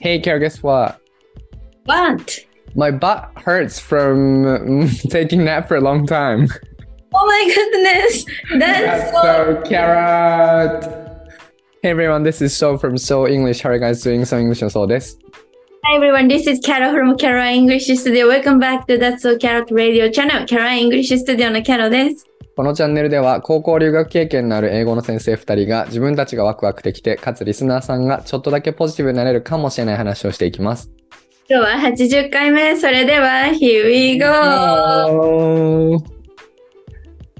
[0.00, 1.00] Hey, Kara, guess what?
[1.84, 2.38] What?
[2.74, 6.48] My butt hurts from mm, taking nap for a long time.
[7.14, 8.24] Oh my goodness.
[8.58, 10.84] That's so so carrot.
[11.82, 13.62] Hey everyone, this is So from So English.
[13.62, 14.24] How are you guys doing?
[14.24, 15.18] So English のそうです。
[15.84, 18.28] Hi everyone, this is Carol from Carol English Studio.
[18.28, 20.46] Welcome back to That's So Carrot Radio Channel.
[20.46, 22.26] Carol English Studio の Carol です。
[22.55, 30.91] このチャンネルでは高校留学経験のある英語の先生2人が自分たちがワクワクできて、かつリスナーさんがちょっとだけポジティブになれるかもしれない話をしていきます。
[31.49, 32.77] 今日は80回目。
[32.77, 36.12] それでは、Here we go!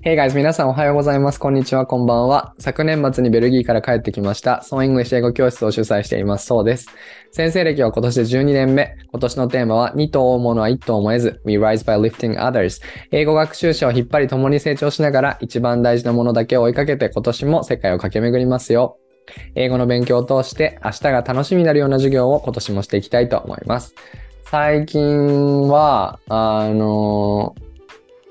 [0.05, 1.39] Hey guys, 皆さんおはようございます。
[1.39, 2.55] こんにちは、こんばんは。
[2.59, 4.61] 昨年末にベルギーから帰ってきました。
[4.61, 6.45] SO English 英語教室を主催しています。
[6.45, 6.89] SOです。
[7.31, 8.97] 先生歴は今年で12年目。
[9.13, 11.41] 今年のテーマは、2兎を追うものは1兎をも得ず。
[11.45, 12.81] We rise by lifting others。
[13.11, 18.97] 英語学習者を引っ張り共に成長しながら、一番大事なものだけを追いかけて今年も世界を駆け巡りますよ。
[19.55, 23.95] 英語の勉強を通して、明日が楽しみになるような授業を今年もしていきたいと思います。
[24.43, 27.55] 最近は、あの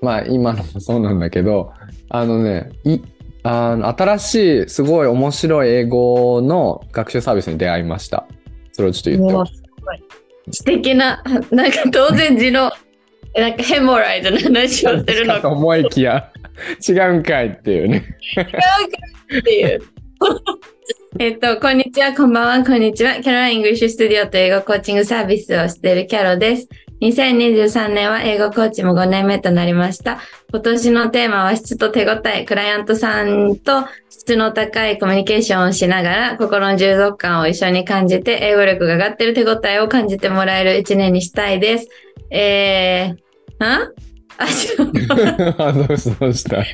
[0.02, 1.72] まあ今のもそうなんだけど、
[2.10, 3.00] あのね、い
[3.44, 8.26] あの新しいすごい面白い英語の学習サービスに出会いました。
[8.72, 9.62] それをちょっと言ってもうす
[10.50, 12.72] 素敵な、なんか当然字の、
[13.34, 16.30] なんかヘモライズの話をするのか思いきや、
[16.86, 18.04] 違うんかいっていうね。
[19.38, 19.80] っていう。
[21.18, 23.14] えっと、こんにちは、こんばんは、こんにちは。
[23.14, 26.68] キャロライングリッシュスタジオと英語コーチングサービスをしているキャロです。
[27.02, 30.20] 2023年は英語コーチも5年目となりました。
[30.52, 41.88] 今年のテーマは質と手応え、クライアントさんと質の高いコミュニケーションをしながら、心の充足感を一緒に感じて、英語力が上がっている手応えを感じてもらえる一年にしたいです。
[42.30, 43.90] えー、は
[44.38, 46.64] あ、ちょっとあどうしたどうした そう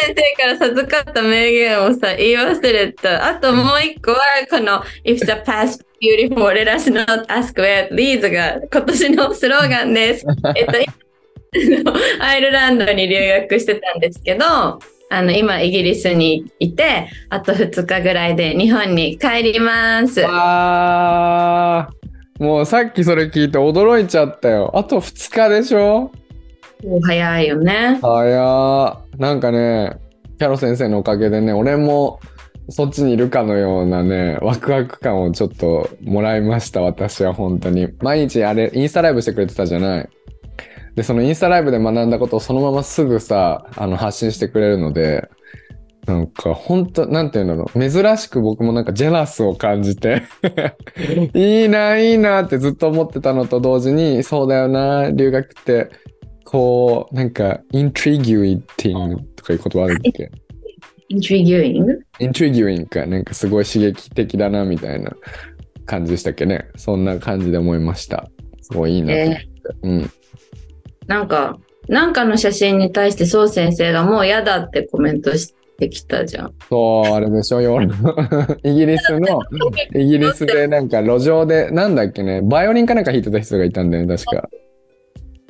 [0.00, 3.28] 先生から授かった名言をさ、言い忘れた。
[3.28, 10.26] あともう一個は、この If the past beautiful, let us not ask where leads が今年のスローガンです。
[10.56, 10.72] えっと、
[11.54, 13.16] 今アイルランドに留
[13.48, 20.24] 学してたんですけど、あの、今イギリスにいて、あと2日ぐらいで日本に帰ります。
[20.26, 24.72] あーもうさっきそれ聞いて驚いちゃったよ。
[24.74, 26.10] あと2日でしょ？
[27.06, 27.98] 早いよね。
[28.02, 29.92] 早ーなんかね、
[30.40, 32.18] キャロ先生のおかげでね、俺も
[32.68, 37.88] そっちにいるかのようなね、ワクワク感をちょっともらいました、私は本当に。
[38.00, 40.08] 毎日あれ、インスタライブしてくれてたじゃない。
[40.94, 45.28] で、そのインスタライブで学んだことをそのまますぐさ、あの、発信してくれるので、
[46.06, 47.90] なんか本当なんていうんだろう。
[47.90, 50.22] 珍しく僕もなんかジェラスを感じて、
[51.34, 55.88] いいな、いいなってずっと思ってたのと同時に、そうだよな、留学って、
[56.44, 60.30] こう、なんか、イントリギュイティングとかいう言葉あるっけ？
[61.08, 61.08] Intriguing?
[61.08, 61.86] イントリギュイン
[62.86, 65.12] か、なんかすごい刺激的だな、みたいな
[65.86, 66.68] 感じでしたっけね。
[66.76, 68.28] そんな感じで思いました。
[68.60, 69.48] すごいいいなと思って。
[69.82, 70.10] うん。
[71.06, 71.58] なんか、
[71.88, 76.54] なんかの写真に対してそう先生がもう嫌だってコメントしてきたじゃん。
[76.68, 77.80] そう、あれでしょ、ヨ
[78.62, 79.40] イギリスの、
[79.94, 84.48] イギリスでなんか路上で、なんだっけね、バイオリンかなんか弾いてた人がいたんだよね、確か。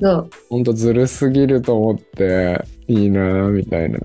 [0.01, 0.29] そう。
[0.49, 3.99] ほんとずるすぎると思って、いいなぁ、みたいな。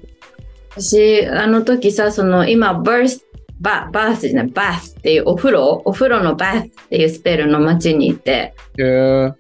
[0.71, 3.25] 私、あの時さ、その今、バース、
[3.61, 9.35] ババースじゃない、バースっていうお風呂、お風呂のバースっていうスペルの街にいて、えー、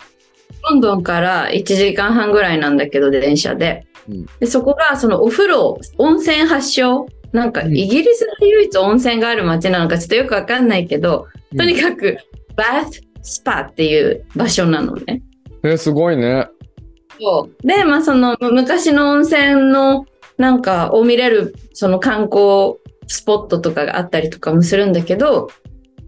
[0.68, 3.86] ロンドンから1時間半ぐらいなんだけど、電車で。
[4.08, 7.06] うんでそこが、そのお風呂、温泉発祥。
[7.30, 12.16] なんか、うんイギリスで唯一温泉がある街なのかちょっとよくわかんないけど、とにかく、
[12.56, 15.22] バーススパっていう場所なのね。
[15.62, 16.48] えー、すごいね。
[17.20, 20.06] そうで、まあ、その昔の温泉の
[20.38, 22.76] なんかを見れるその観光
[23.06, 25.50] スポットとかがあったりとかもするんだけど、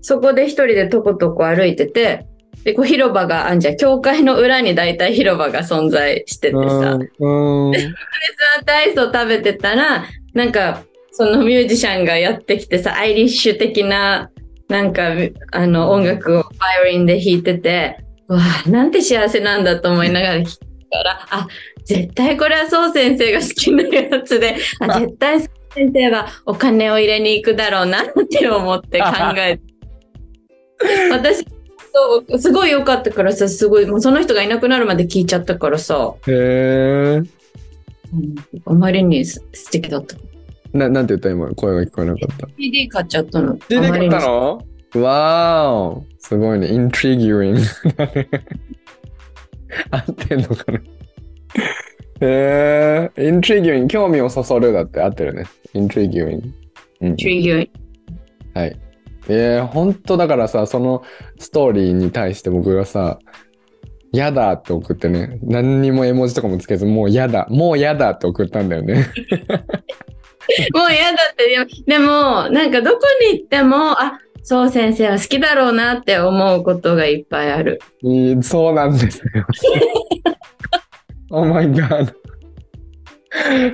[0.03, 2.27] そこで一人でとことこ歩いてて、
[2.65, 3.77] で、こう広場があんじゃん。
[3.77, 6.97] 教会の裏に大体広場が存在しててうさ。
[6.97, 7.09] ん。
[7.19, 7.73] うん。
[7.73, 10.05] 座ってアイスを食べてたら、
[10.35, 14.31] なんか、そのミュージシャンがやってきてさ、アイリッシュ的な、
[14.69, 15.15] なんか、
[15.53, 16.51] あの、音楽をバイ
[16.83, 20.59] オリンで弾いてて、うわあなんて幸せなんだと思いながら聞
[20.91, 21.49] いたら、あ、
[21.85, 29.07] 絶対これはそう先生が好きなやつで、あ、絶対そう先生はお金を入れに行くだろうなって思って考
[29.37, 29.63] えて。
[31.13, 31.45] 私、
[31.93, 37.23] そうすごい良かったからさ、すごい、もうその人がいなくなるまで聞いちゃったからさ、へえ。
[38.13, 38.35] うん
[38.67, 39.41] あまりに素
[39.71, 40.17] 敵だった。
[40.73, 42.49] ななんて言った今、声が聞こえなかった。
[42.59, 43.57] CD 買っちゃったの。
[43.69, 44.65] CD 買ったの？
[44.97, 46.73] わーおすごいね。
[46.73, 47.57] イントリギュイン。
[49.91, 50.81] 合ってんのかな？
[52.23, 53.29] へえ。
[53.29, 53.89] イントリギュイン。
[53.89, 55.45] 興味をそそるだって合ってるね。
[55.75, 56.55] イントリギュイン。
[57.01, 58.81] うん、トリギュ確はい。
[59.29, 61.03] えー、本当だからさ、その
[61.39, 63.19] ストーリーに対して僕がさ、
[64.13, 68.95] やだって送ってね、何にも絵文字とかもつけず、もうやだ、もうやだって送ったんだよね。
[70.75, 73.01] もう嫌だって、でも、でもなんかどこ
[73.31, 77.81] に行っても、あ、そう先生は好きだろうなって思うことがいっぱいある。
[78.03, 79.25] いいそうなんですよ。
[81.31, 82.15] oh my god.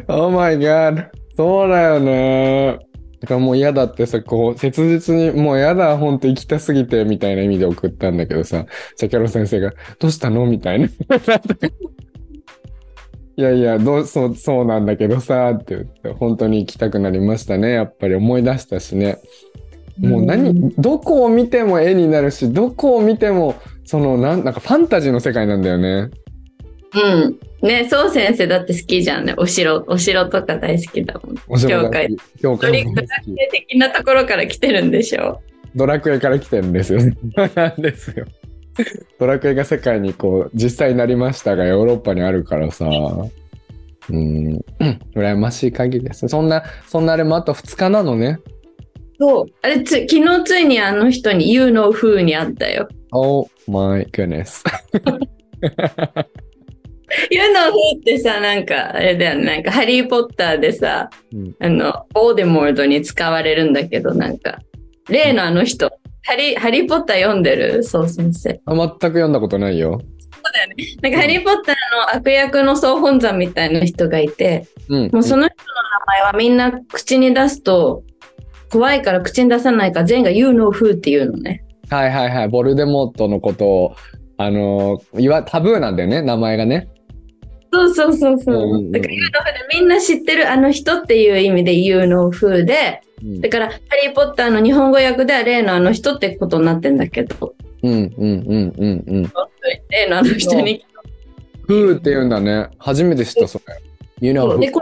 [0.09, 1.09] Oh my god.
[1.37, 2.79] そうだよね。
[3.21, 8.67] だからもう嫌だってさ、こう、切実に、もう嫌だ、ほんと行きたすぎて、みたいな意味で送ったんだけどさ、
[8.97, 10.87] さキャロ先生が、どうしたのみたいな。
[13.39, 17.73] いやいや、どう、そう、そうなんだけどさ、って言って、本当に行きたくなりましたね。
[17.73, 19.19] やっぱり思い出したしね。
[20.01, 23.55] もう何、どこを見ても絵になるし、どこを見ても、
[23.85, 26.11] その、なん、なんかファンタジーの世界なんだよね。
[26.95, 27.39] うん。
[27.63, 29.35] ね、そう先生だって好きじゃんね。
[29.37, 31.37] お城、お城とか大好きだもん。
[31.49, 32.17] お城教会。
[32.41, 35.41] 教会もドラクエ的なところから来てるんでしょ
[35.75, 37.01] ドラクエから来てるんですよ。
[37.55, 38.27] なんですよ。
[39.19, 42.87] ドラクエが世界にこう、実際になりましたが、ヨーロッパにあるからさ。
[44.09, 44.61] うん、
[45.17, 46.29] 羨ましい限りです。
[46.29, 48.39] そんな、そんなあれもあと2日なのね。
[49.19, 49.47] そう。
[49.63, 52.89] あれつ、昨日ついにあの人に You know who に会ったよ。
[53.13, 54.63] Oh my goodness.
[57.31, 59.45] You know who ってさ、なんか、あれだよね。
[59.45, 64.59] なんか、ハリー・ポッターでさ、うんあの、ボーデモードに使われるんだけど、なんか、
[65.09, 65.91] 例のあの人、
[66.25, 67.85] ハリー、ハリー・ポッター読んでる？
[67.85, 68.61] そう先生。
[68.67, 70.03] あ全く読んだことないよ。
[71.01, 75.11] なんか、ハリー・ポッターの悪役の総本山みたいな人がいて、うん。
[75.13, 78.03] もうその人の名前はみんな口に出すと、
[78.71, 81.65] 怖いから口に出さないから全員が You know who っていうのね。
[81.89, 82.49] はいはいはい。
[82.49, 83.97] ボルデモートのことを、
[84.39, 86.89] あのー、いわ、タブーなんだよね、名前がね。
[87.73, 88.55] そうそうそうそう。
[88.57, 93.73] うんうんうんだからみんな知ってるあの人っていう意味で You know who で、うんだからハ
[94.03, 99.33] リー・ポッターの日本語訳では例のあの人ってことになってんだけど、うんうんうんうんうん。
[99.91, 100.85] 例のあの人に。
[101.67, 102.69] フーって言うんだね。
[102.79, 103.65] 初めて知った、それ。
[104.21, 104.81] You know で who.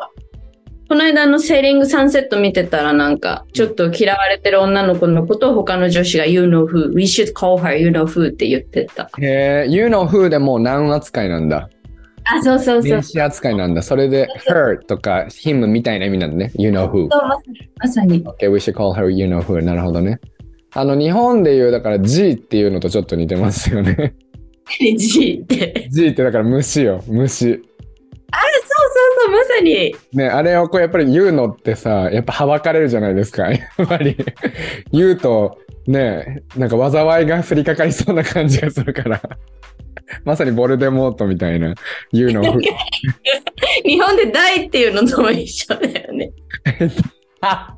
[0.85, 9.11] ここの間あのセーリングサンセット見てたらなんかちょっと嫌われてる女の子のことを他の女子が You know who, we should call her You know who って言ってた。
[9.19, 11.71] へえ、You know who でもう何扱いなんだ。
[12.25, 12.93] あ、そうそうそう。
[12.93, 13.83] 名詞扱いなんだ。
[13.83, 16.53] それで her とか him みたいな意味なんだね。
[16.55, 17.09] You know who.
[17.11, 17.71] そうまさに。
[17.79, 18.25] まさに。
[18.25, 19.63] Okay, we should call her you know who.
[19.65, 20.21] なるほどね。
[20.75, 24.15] あの、日本で言う、だから G っていうのとちょっと似てますよね。
[24.99, 25.89] G って。
[25.91, 27.41] G ってだから虫よ、虫。
[27.45, 28.94] そうそう
[29.25, 29.95] そう、まさに。
[30.13, 33.49] ね、あれをこうやっぱり言うのってさ、やっぱはばかれるじゃないですか。
[33.51, 34.17] やっぱり
[34.93, 39.21] 言うと、ね、なんか災いが降りかかりそうな感じがするから。
[40.25, 41.75] まさにボルデモートみたいな
[42.13, 42.61] 言うのを。
[43.85, 46.31] 日本で大っていうのとも一緒だよね。
[47.41, 47.75] あ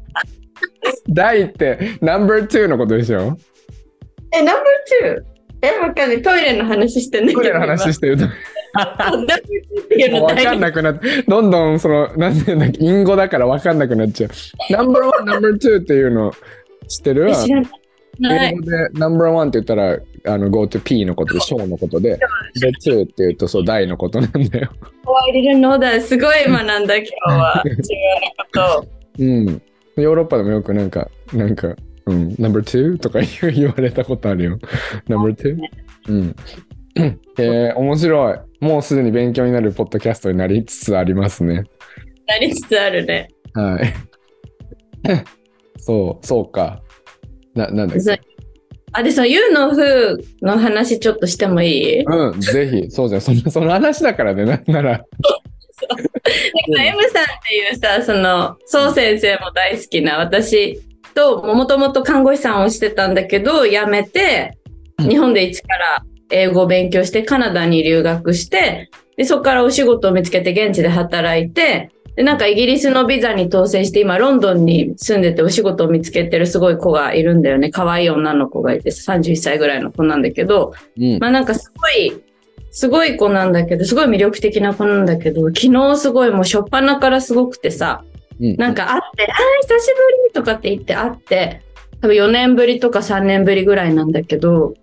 [1.08, 3.36] 大ってナンバー2のことでしょ？
[4.34, 5.22] え、ナンバー 2?
[5.62, 6.22] え、わかんない。
[6.22, 7.40] トイレの話してんだけど。
[7.42, 8.16] トイレの話してる
[8.76, 8.84] と。
[8.84, 14.30] 今ナンバー2っていうのもう分かんなくなって、どんどんその、なんていうんだっけ、隠語だから分かんなくなっちゃう。
[14.72, 16.32] ナンバーワン、ナンバーツーっていうの
[16.88, 17.30] 知ってる？
[17.30, 17.70] え知らない。
[18.20, 19.98] 英語でナンバーワンって言ったら、
[20.34, 22.18] あの、go to P のことで、小のことで、
[22.54, 24.70] で、2って言うと、そう、大のことなんだよ。
[25.04, 27.62] 怖いリルノーダすごい学んだ今日は。
[27.64, 28.86] 自分のことを。
[29.18, 29.62] うん。
[30.02, 31.74] ヨーロッパでもよくなんか、なんか、
[32.06, 34.58] うん、ナンバーツーとか言われたことあるよ。
[35.08, 36.36] ナンバーツーうん。
[37.38, 38.38] えー、面白い。
[38.60, 41.64] もうすでに勉強になるポッドキャストになりつつありますね。
[42.26, 43.28] なりつつあるね。
[43.54, 43.94] はい。
[45.78, 46.82] そう、そうか。
[47.54, 48.22] な、なんだっそうけ。
[48.92, 52.02] あ、で、その You know who の話ちょっとしてもいい？
[52.02, 53.20] うん、ぜひ、そうじゃん。
[53.20, 54.90] その、その話だからね、なんなら。
[54.90, 55.06] なんか
[56.82, 60.80] M さんっていうさ、その、そう先生も大好きな私
[61.14, 64.66] と、もともと看護師さんをしてたんだけど、辞めて、うん
[65.10, 77.70] 日本で一から英語を勉強して、カナダに留学して、で、そこからお仕事を見つけて現地で働いて、で、なんかイギリスのビザに当選して、今ロンドンに住んでてお仕事を見つけてるすごい子がいるんだよね。
[77.70, 81.18] 可愛い女の子がいて、31歳ぐらいの子なんだけど、うん。
[81.18, 82.22] まあなんかすごい、
[82.70, 88.02] すごい子なんだけど、すごい魅力的な子なんだけど、昨日すごいもう初っ端からすごくてさ、
[88.40, 91.62] うんなんか会って、あー久しぶりとかって言って会って、
[92.00, 94.74] 多分4年ぶりとか3年ぶりぐらいなんだけど、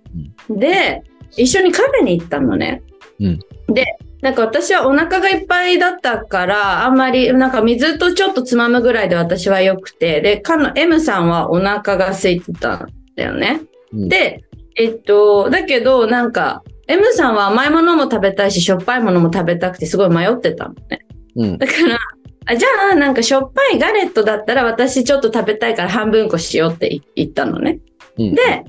[0.50, 1.04] で、
[1.38, 2.82] 一緒にカフェに行ったのね。
[3.20, 3.86] うんで、
[4.22, 13.62] なんか私はお腹がいっぱいだったから、あんまり、なんか水とちょっとつまむぐらいで私は良くて、で、かの M さんはお腹が空いてたんだよね。
[13.92, 14.44] うんで、
[14.76, 21.00] えっと、だけど、なんか、M さんは甘いものも食べたいし、しょっぱいものも食べたくてすごい迷ってたのね。
[21.36, 21.58] うん。
[21.58, 22.00] だから、
[22.46, 27.80] あじゃあなんかしょっぱいガレットだったら私ちょっと食べたいから半分こしようって言ったのね。
[28.18, 28.66] うんで、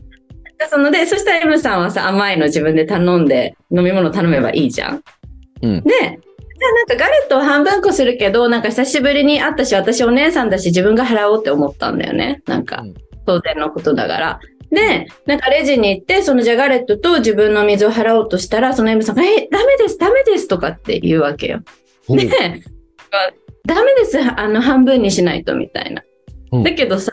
[0.70, 5.02] そので、そしたら M さんはさ、甘いの自分で頼んで飲み物頼めばいいじゃん。
[5.62, 12.42] うんで、じゃあなんかガレットを半分こするけど、なんか久しぶりに会ったし、私お姉さんだし自分が払おうって思ったんだよね。
[12.46, 12.94] なんかうん、
[13.26, 14.40] 当然のことだから。
[14.70, 21.62] で、なんかレジに行って、そのじゃあガレットと自分の水を払おうとしたら、その M さんが、え、ダメです、ダメですとかって言うわけよ。
[22.08, 22.28] うんで、
[23.66, 26.02] ダメです、あの、半分にしないとみたいな。
[26.52, 27.12] うんだけどさ、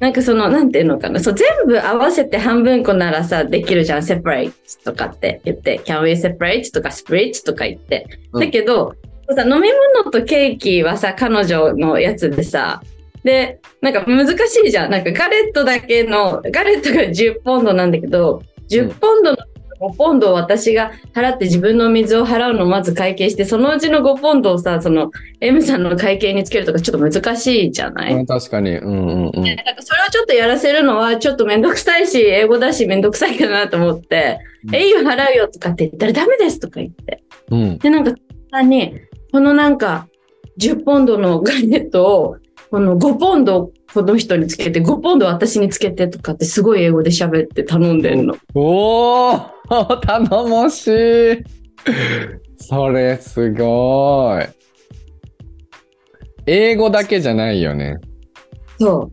[0.00, 4.52] なんかその、なんていうのかな、そう、全部合わせて半分こならさ、できるじゃん、separate
[4.82, 8.06] とかって言って、can we separate とか split とか言って。
[8.32, 8.40] うん。
[8.40, 8.94] だけど、
[9.34, 12.82] さ飲み物とケーキはさ、彼女のやつでさ、
[13.24, 14.90] で、なんか難しいじゃん。
[14.90, 19.36] なんかガレットだけの、ガレットが10ポンドなんだけど、10ポンドの
[19.80, 25.10] 5ポンドを私が払って自分の水を払うのをまず会計して、そのうちの5ポンドをさ、その
[25.40, 28.76] M さんの会計につけるとかちょっと難しいじゃない、うん確かに。
[28.76, 29.42] うんうんうん。
[29.42, 37.22] なんかそれをちょっとやらせるのはちょっとめんどくさいし、英語だしめんどくさいかなと思って、うんえいよ払うよとかって言ったらダメですとか言って。
[37.50, 37.78] うん。
[37.78, 38.94] で、なんか、に、
[39.32, 40.06] このなんか、
[40.58, 42.36] 10ポンドのガレットを、
[42.70, 48.36] この5ポンドこの人につけて、5ポンド私につけてとかってすごい英語で喋って頼んでんの。
[48.54, 51.44] おー頼もしい
[52.56, 54.46] それすごい。
[56.46, 57.98] 英語だけじゃないよね。
[58.78, 59.10] そ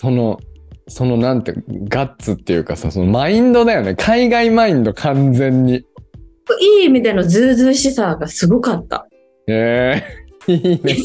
[0.00, 0.40] その、
[0.88, 1.54] そのなんて、
[1.88, 3.94] ガッツっていうかさ、そのマインドだよね。
[3.94, 5.74] 海外マインド完全に。
[5.74, 9.06] いい意味でのズうずうしさがすごかった。
[9.46, 10.02] え
[10.48, 10.96] えいいね。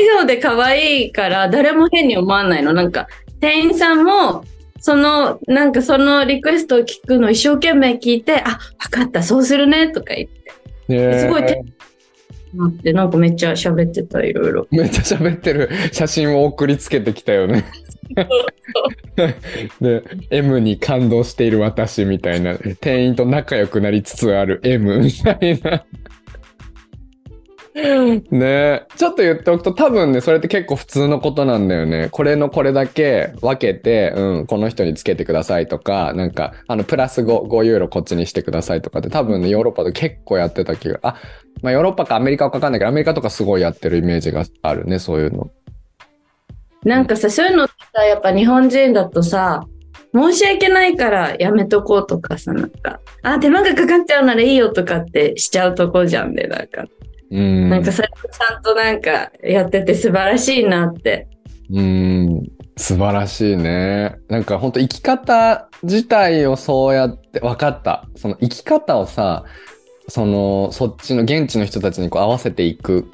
[0.00, 2.72] 笑顔で可愛いから誰も変に思わないの。
[2.72, 3.08] なんか、
[3.40, 4.44] 店員さんも、
[4.80, 8.58] その、なんかそのリクエストを聞くの一生懸命聞いて、あ、わ
[8.90, 10.52] かった、そうするね、とか言って、
[10.90, 11.62] えーすごい手
[12.54, 14.66] なって、なんかめっちゃ喋ってた、いろいろ。
[14.72, 17.64] めっちゃ喋ってる写真を送りつけてきたよね。
[19.80, 25.84] で、M に感動している私みたいな、店員と仲良くなりつつある M みたいな。
[28.30, 28.86] ね。
[28.96, 32.08] ちょっと言っておくと多分ね、それって結構普通のことなんだよね。
[32.10, 41.16] これのこれだけ分けて、うん、この人につけてくださいとか、なんか、あの、プラス 5, 5ユーロこっちにしてくださいとかって多分ね、ヨーロッパで結構やってた気が、あ、
[41.62, 45.50] まあヨーロッパかアメリカかわかんないけど、アメリカとかすごいやってるイメージがあるね、そういうの。
[46.84, 49.66] なんかさ、そういうのってさ、やっぱ日本人だとさ、
[50.14, 56.84] 申し訳ないからやめとこうとかさ、なんか、あ、手間がかかっちゃうならいいよとかってしちゃうとこじゃんね、なんか。
[57.30, 57.70] うん。
[57.70, 61.28] なんかそれをちゃんとなんかやってて素晴らしいなって。
[61.70, 62.48] うん。
[62.76, 64.16] 素晴らしいね。
[64.28, 68.06] なんか本当生き方自体をそうやって分かった。
[68.16, 69.44] その生き方をさ、
[70.08, 73.10] そのそっちの現地の人たちにこう合わせていく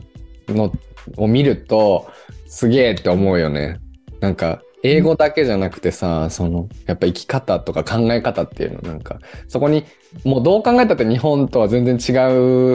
[0.49, 0.73] の
[1.17, 2.09] を見ると
[2.47, 3.81] すげえって思うよね。
[4.21, 9.85] なんか英語だけじゃなくてさ、そのやっぱ生き方とか考え方っていうのなんかそこに
[10.25, 12.13] もうどう考えたって日本とは全然違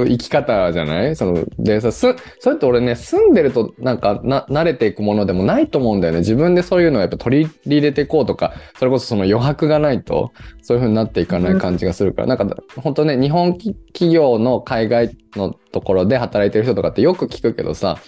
[0.03, 1.15] う生き方じゃない？
[1.15, 6.19] そのでさすそれって俺ね住んでるとなんかな慣れていくものでもないと思うんだよね。
[6.19, 13.55] 自分でそういうのをやっぱ取り入れていこうとかそれこそその余白がないとそういう風になっていかない感じがするから、なんか本当ね日本
[13.93, 17.99] 企業の海外のところで働いてる人とかってよく聞くけどさ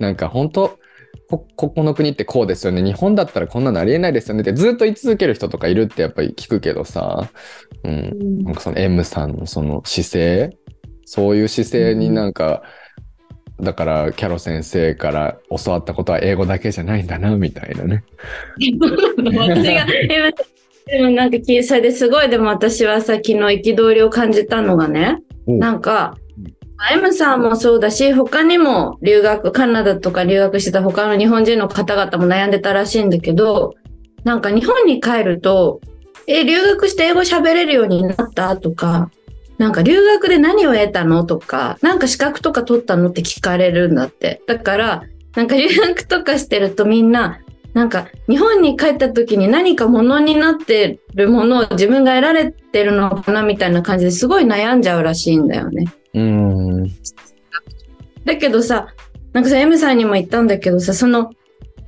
[0.00, 0.78] なんか本当
[1.28, 2.82] こここの国ってこうですよね。
[2.82, 4.52] 日本だったらこんなのありえないですよねって。
[4.52, 7.28] ずっと言い続ける人とかいるってやっぱり聞くけどさ、
[7.84, 10.56] うん、なんかその M さんのその姿勢
[11.06, 12.62] そういう姿勢になんか、
[13.60, 18.04] だからキャロ先生から教わったことは英語だけじゃないんだなみたいなね。
[18.58, 20.32] 私が、え
[20.86, 26.18] でもなんかきそれですごい、でも私はさ、昨日憤りを感じたのがね、おなんか、
[26.92, 33.74] M さんもそうだし、他にも留学、カナダとか留学してた他の日本人の方々も悩んでたらしいんだけど、
[34.24, 35.80] なんか日本に帰ると、
[36.26, 39.10] え、留学して英語喋れるようになったとか、
[39.58, 44.42] なんか留学で何を得たのとか、なんか資格とか取ったのって聞かれるんだって。
[44.46, 45.02] だから、
[45.34, 47.40] なんか留学とかしてるとみんな、
[47.72, 55.86] なんか日本に帰った時に何かものになってるものを自分が得られてるのかなみたいな感じですごい悩んじゃうらしいんだよね。
[56.16, 56.88] うん。
[58.24, 58.88] だけどさ、
[59.32, 61.30] なんかさ、M さんにも言ったんだけどさ、その、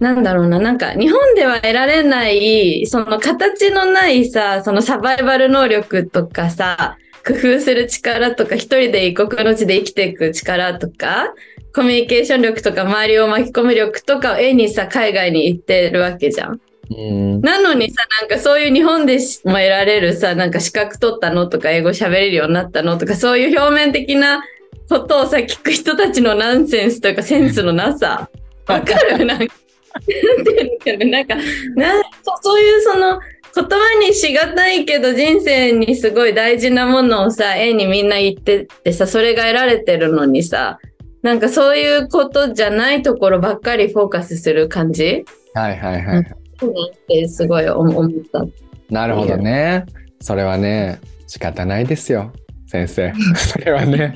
[0.00, 11.34] なんだろうな、なんか日本では得られない、その形のないさ、そのサバイバル能力とかさ、工夫する力とか、一人で異国の地で生きていく力とか、
[11.74, 16.60] コミュニケーション力とか、周りを巻き込む力とかを絵にさ、海外に行ってるわけじゃん。
[16.90, 17.40] うん。
[17.40, 24.42] なのにさ、なんかそういう日本でも得られるさ、なんか資格取ったのとか、英語喋れるようになったのとか、そういう表面的な
[24.88, 28.30] ことをさ、聞く人たちのナンセンスというかセンスのなさ。
[28.66, 29.24] わかる？
[29.24, 30.00] なんか、な
[30.34, 31.34] んていうのかななんか、
[31.76, 33.20] なそそういうその、
[33.54, 40.78] 言葉にしがたいけど人生にすごい大事なものをさ、絵にみんな言ってってさ、それが得られてるのにさ、
[41.22, 45.24] なんかそういうことじゃないところばっかりフォーカスする感じ？
[45.54, 46.36] はいはいはい。
[46.66, 48.44] ってすごい思った。
[48.90, 49.84] なるほどね。
[50.20, 52.32] それはね、仕方ないですよ、
[52.66, 53.12] 先生。
[53.36, 54.14] それはね。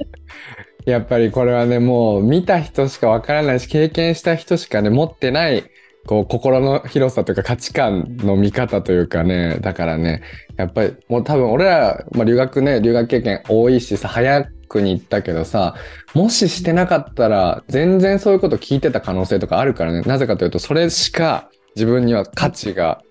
[0.84, 5.64] やっぱりこれはね、もう見た人しかわからないし、経験した人しかね、持ってない、
[6.06, 10.22] こう、心の広さというか価値観の見方というかね、だからね、
[10.56, 15.76] やっぱりもう多分俺ら、まあ、留学ね、留学経験多いしさ、早くに行ったけどさ、
[16.14, 20.00] もししてなかったら、全然そういうこと聞いてた可能性とかあるからね。
[20.00, 23.02] なぜかというと、それしか自分には価値が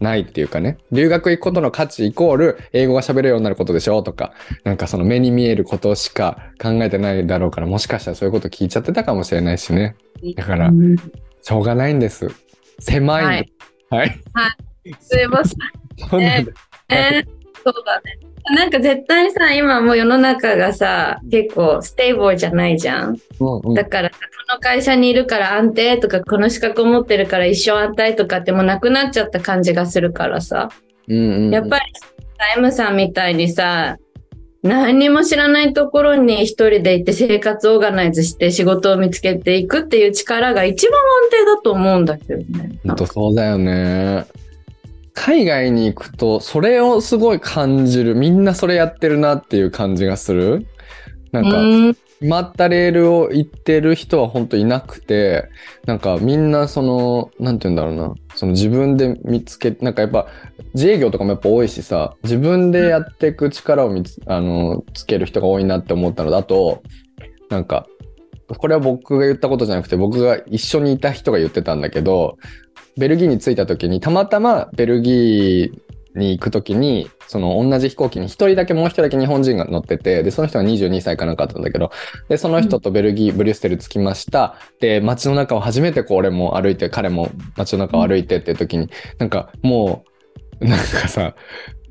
[0.00, 4.32] ないっていうかね、留学行くことの価値イコール英語が喋れるようになることでしょとか、
[4.64, 9.96] なんかその目に見えることしか考えてないだろうから、もしかしたらそういうこと聞いちゃってたかもしれないしね。
[10.36, 12.28] だからうんしょうがないんです。
[12.78, 13.94] 狭いんです。
[13.94, 14.20] はい。
[15.00, 15.58] すいません。
[16.08, 16.58] そうなんです
[16.88, 18.18] えーそうだね。
[18.48, 23.16] なんか絶対さ、今もう世の中がさ、結構 stable じゃないじゃん。
[23.40, 24.16] うんうんだから、こ
[24.54, 30.70] の会社にいるから安定とか、この資格を持ってるから一生安泰とかってもうなくなっちゃった感じがするからさ。
[31.08, 31.84] うんうんやっぱり、
[32.56, 33.96] M さんみたいにさ、
[34.62, 42.78] 何にも知らないところに一人で行って生活をオーガナイズして仕事を見つけていくっていう力が一番安定だと思うんだけどね。
[42.86, 44.26] ほんとそうだよね。
[45.14, 48.14] 海外に行くと、それをすごい感じる。
[48.14, 50.66] みんなそれやってるなっていう感じがする。
[51.32, 55.48] なんか、うん決まったレールを行ってる人は本当いなくて、
[55.86, 60.26] なんかみんなその、なんて言うんだろうな、その自分で見つけ、なんかやっぱ
[60.74, 66.82] 自営業とかもやっぱ多いしさ、自分でやっていく力を見つ、あの、つける人が多いなって思ったのだと、
[67.48, 67.86] なんか、
[68.48, 72.36] これは僕が言ったことじゃなくて、僕が一緒にいた人が言ってたんだけど、
[73.00, 81.90] ベルギーに着いた時に、たまたまベルギーに行く時に、その同じ飛行機に一人だけもう一人だけ日本人が乗ってて、で、その人が22歳かなんかあったんだけど、
[82.28, 84.56] で、その人とベルギー、ブリュッセル着きました。
[84.80, 90.04] で、街の中を初めてこう俺も歩いて、彼も街の中を歩いてっていう時に、なんかも
[90.60, 91.34] う、なんかさ、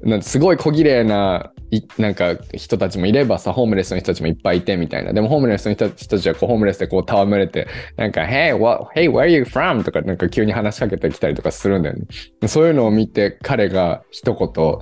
[0.01, 5.13] なんすごい小綺麗ないなんか人たちもいればさ、ホームレスの人たちもいっぱいいてみたいな。
[5.13, 9.83] でもホームレスの人人たちはこうホームレスでこう戯れて、なんか、Hey, what, hey, where are you from?
[9.83, 11.95] とかなんか急に話しかけてきたりとかするんだよ
[12.41, 12.47] ね。
[12.47, 14.77] そういうのを見て彼が一言、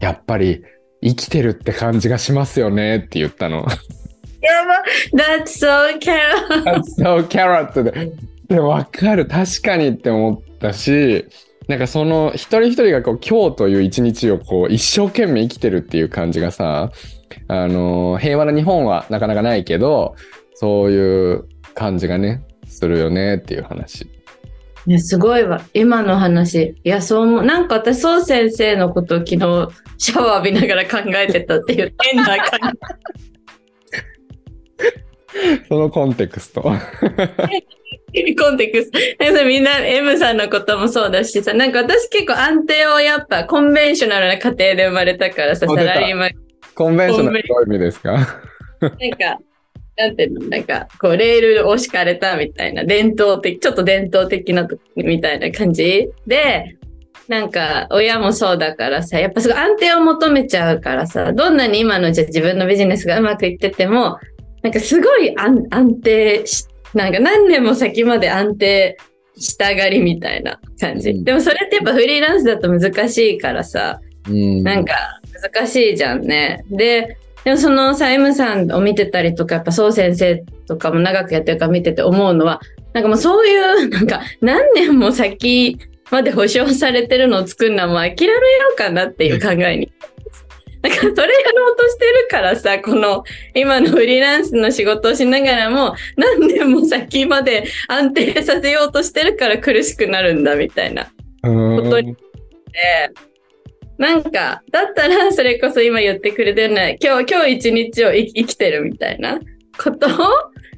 [0.00, 0.64] やっぱり
[1.02, 3.66] 生きてるって感じがしますよねって言ったの。
[4.40, 4.82] やば
[5.12, 6.64] That's so careful!
[6.64, 8.12] That's so carrot で。
[8.48, 9.26] で、わかる。
[9.26, 11.26] 確かにって思ったし、
[11.68, 16.90] なんかその一人一人がこう今日という一日をこう一生懸命生きてるっていう感じがさ、
[17.48, 20.14] あの、平和な日本はなかなかないけど、
[20.54, 24.06] そういう感じがね、するよねっていう話。
[24.86, 25.62] ね、すごいわ。
[25.72, 26.76] 今の話。
[26.84, 27.42] いや、そう思う。
[27.42, 29.38] なんか私、そう先生のことを昨日、
[29.96, 32.60] シャワー浴びながら考えてたっていう変な感
[35.68, 36.62] そのコンテクスト。
[38.12, 38.34] じ。
[38.36, 38.98] コンテクスト。
[39.46, 46.30] みんな、M さんのこともそうだしさ、なんか私結構安定をやっぱコンベンショナルな家庭で生まれたからさ、サラリーマン、
[46.74, 48.12] コンベンショナルどういう意味ですか？
[48.80, 49.38] なんか、
[49.96, 56.76] なんていうの、なんか、こう、レールを敷かれたみたいな、伝統的、ちょっと伝統的なと、みたいな感じで、
[57.28, 64.18] なんか、親もそうだからさ、やっぱすごい安定を求めちゃうからさ、どんなに今のじゃあ自分のビジネスがうまくいってても、
[64.64, 68.96] なんかすごい安安定し、なんか何年も先まで安定
[69.36, 71.10] したがりみたいな感じ。
[71.10, 74.62] うんでもそれってやっぱフリーランスだと難しいからさ、うん。
[74.62, 74.94] なんか
[75.52, 76.64] 難しいじゃんね。
[76.70, 82.60] で、でもそのサイムさんを見てたりとか、やっぱそう先生とかも長くやってるから見てて思うのは、
[82.94, 85.78] なんかもうそういう、なんか何年も先
[86.10, 88.40] まで保証されてるのを作るのはもう諦めよ
[88.72, 89.92] うかなっていう考えに。
[90.84, 91.18] だからそれや
[91.56, 101.10] ろうとしてるからさ、この今のフリーランスの仕事をしながらも何年も先まで安定させようとしてるから苦しくなるんだみたいな。
[101.42, 102.18] うんことにで、
[103.96, 109.38] なんか、だったらそれこそ今言ってくれてるのは、今日、今日一日を生きてるみたいな
[109.82, 110.08] こと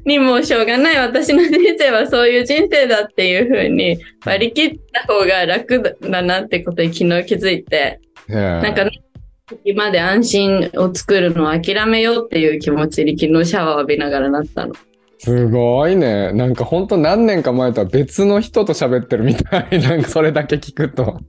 [0.05, 0.99] にもうしょうがない。
[0.99, 8.88] 私の人生はそういう人生だっていうふうに割り切った方が楽だなってことに昨日気づいて、ななんか、
[9.64, 14.74] 今で安心を作るのを諦めようっていう気持ちに昨日シャワー浴びながらなったの。
[15.18, 16.32] すごいね。
[16.32, 19.80] なんかほんと何年か前とは別の人と喋ってるみたい。
[19.80, 21.20] なんかそれだけ聞くと。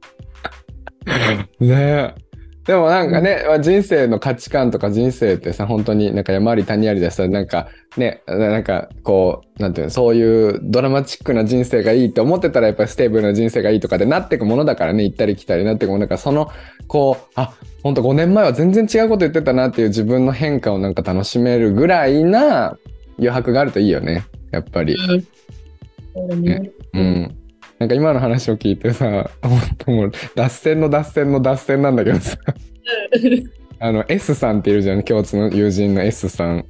[1.59, 2.26] ねえ。
[2.67, 16.51] でもなんかね、人生の価値観とか人生ってさ、本当になんか山あり谷ありでさ、なんかね、なんかこう、なんていうの、そういうドラマチックな人生がいいって思ってたらやっぱり stable な人生がいいとかでなっていくものだからね、行ったり来たりなっていくものだから、その、
[16.89, 17.53] こう、あ、
[17.83, 22.77] 本当5年前は全然違うこと言ってたなっていう自分の変化をなんか楽しめるぐらいな
[23.17, 24.93] 余白があるといいよね、やっぱり。
[26.15, 27.35] うんねうん。
[27.79, 29.29] なんか今の話を聞いてさ、
[29.85, 32.37] もう脱線の脱線の脱線なんだけどさ、
[33.79, 36.49] あの S さんっているじゃん、共通の友人の S さん。
[36.49, 36.63] うんうん、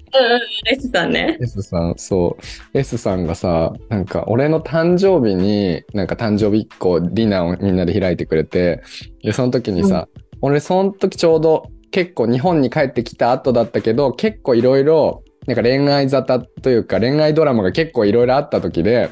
[0.65, 1.37] レスさんね。
[1.39, 2.37] S さん、そ
[2.73, 2.77] う。
[2.77, 8.81] S さんがさ、なんか俺の誕生日に、なんか誕生日一個ディナーをみんなで開いてくれて、
[9.23, 10.09] で、その時にさ、
[10.41, 19.11] 俺その時ちょうど結構日本に帰ってきた後だったけど、結構いろいろ、なんか恋愛沙汰というか恋愛ドラマが結構いろいろあった時で、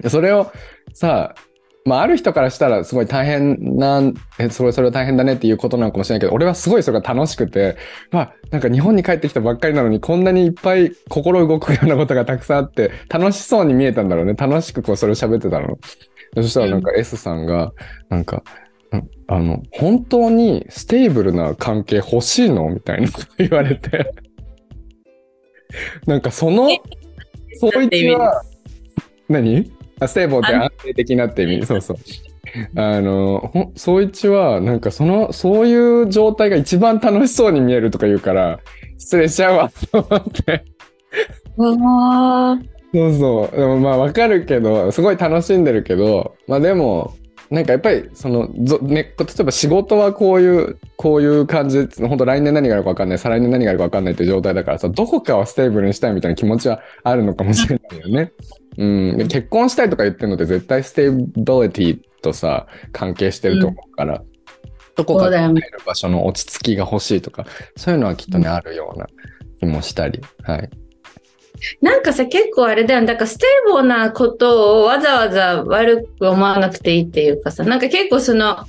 [0.00, 0.52] でそれを
[0.96, 1.34] さ、
[1.84, 4.02] まあ、ある人からしたらすごい大変な、
[4.38, 7.76] え、それ、それは大変だねっていうことなのかもしれないけど、俺はすごいそれが楽しくて、
[8.10, 14.32] まあ、なんか日本に帰ってきたばっかりなのに、こんなにいっぱい心動くようなことがたくさんあって、楽しそうに見えたんだろうね。
[14.32, 15.78] 楽しくこう、それを喋ってたの。
[16.34, 17.72] そしたらなんか S さんが、
[18.08, 18.42] なんか、
[18.90, 22.68] うんあの、本当に stable な関係欲しいの？
[22.70, 24.12] みたいなこと言われて。
[26.06, 26.68] なんかその、
[27.60, 28.42] そいつは、
[29.28, 29.75] 何？
[30.00, 31.66] あ stable って安定的なって意味。
[31.66, 31.96] そうそう。
[32.76, 38.60] あの、ほん、そいつは、なんかその、そういう状態が一番楽しそうに見えるとか言うから、
[38.98, 40.64] 失礼しちゃうわ、と思って。
[42.94, 43.56] そうそう。
[43.56, 47.14] でもまあわかるけど、すごい楽しんでるけど、まあでも、
[47.50, 58.32] なんかやっぱり、その、ぞね、例えば仕事はこういう、こういう感じで、本当来年何があるか分かんない、再来年何があるか分かんないっていう状態だからさ、どこかは stable にしたいみたいな気持ちはあるのかもしれないよね。
[58.78, 59.16] うん。
[59.18, 64.22] で結婚したいとか言ってるのって絶対 stability とさ、関係してると思うから、
[64.96, 69.06] どこかで居る場所の落ち着きが欲しいとか、そういうのはきっとね、あるような
[69.60, 70.20] 気もしたり。
[70.42, 70.70] はい。
[71.80, 73.06] なんかさ、結構あれだよね。
[73.06, 78.66] だから stable なことをわざわざ悪く思わなくていいっていうかさ、なんか結構その、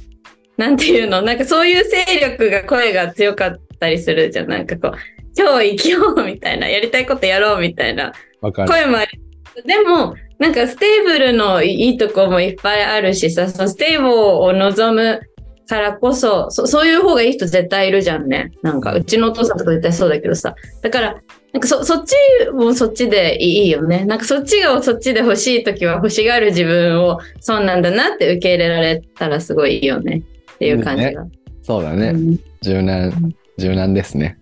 [0.58, 4.50] なんていうの、なんかそういう勢力が声が強かったりするじゃん。
[4.50, 4.98] なんかこう、
[5.38, 8.12] 今日生きようみたいな、やりたいことやろうみたいな。
[8.42, 9.20] 声もあり。
[9.64, 15.22] でも、なんか stable のいいとこもいっぱいあるしさ、その stable を望む
[15.68, 18.52] からこそそ、そういう方がいい人絶対いるじゃんね。
[18.62, 20.56] なんか、うちのお父さんとか絶対そうだけどさ。
[20.82, 21.22] だから、
[21.54, 22.16] なんかそ、そっち
[22.52, 24.06] もそっちでいいよね。
[24.06, 30.24] なんかそっちがそっちで欲しいときは欲しがる自分をそうなんだなって受け入れられたらすごいいいよね。
[30.56, 31.26] っていう感じが。
[31.64, 32.10] そうだね。
[32.10, 34.38] うん柔軟、柔軟ですね。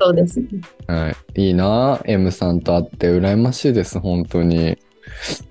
[0.00, 0.46] そうですね。
[0.86, 1.42] はい。
[1.42, 4.76] いいな M さんと会って羨ましいです、本当に。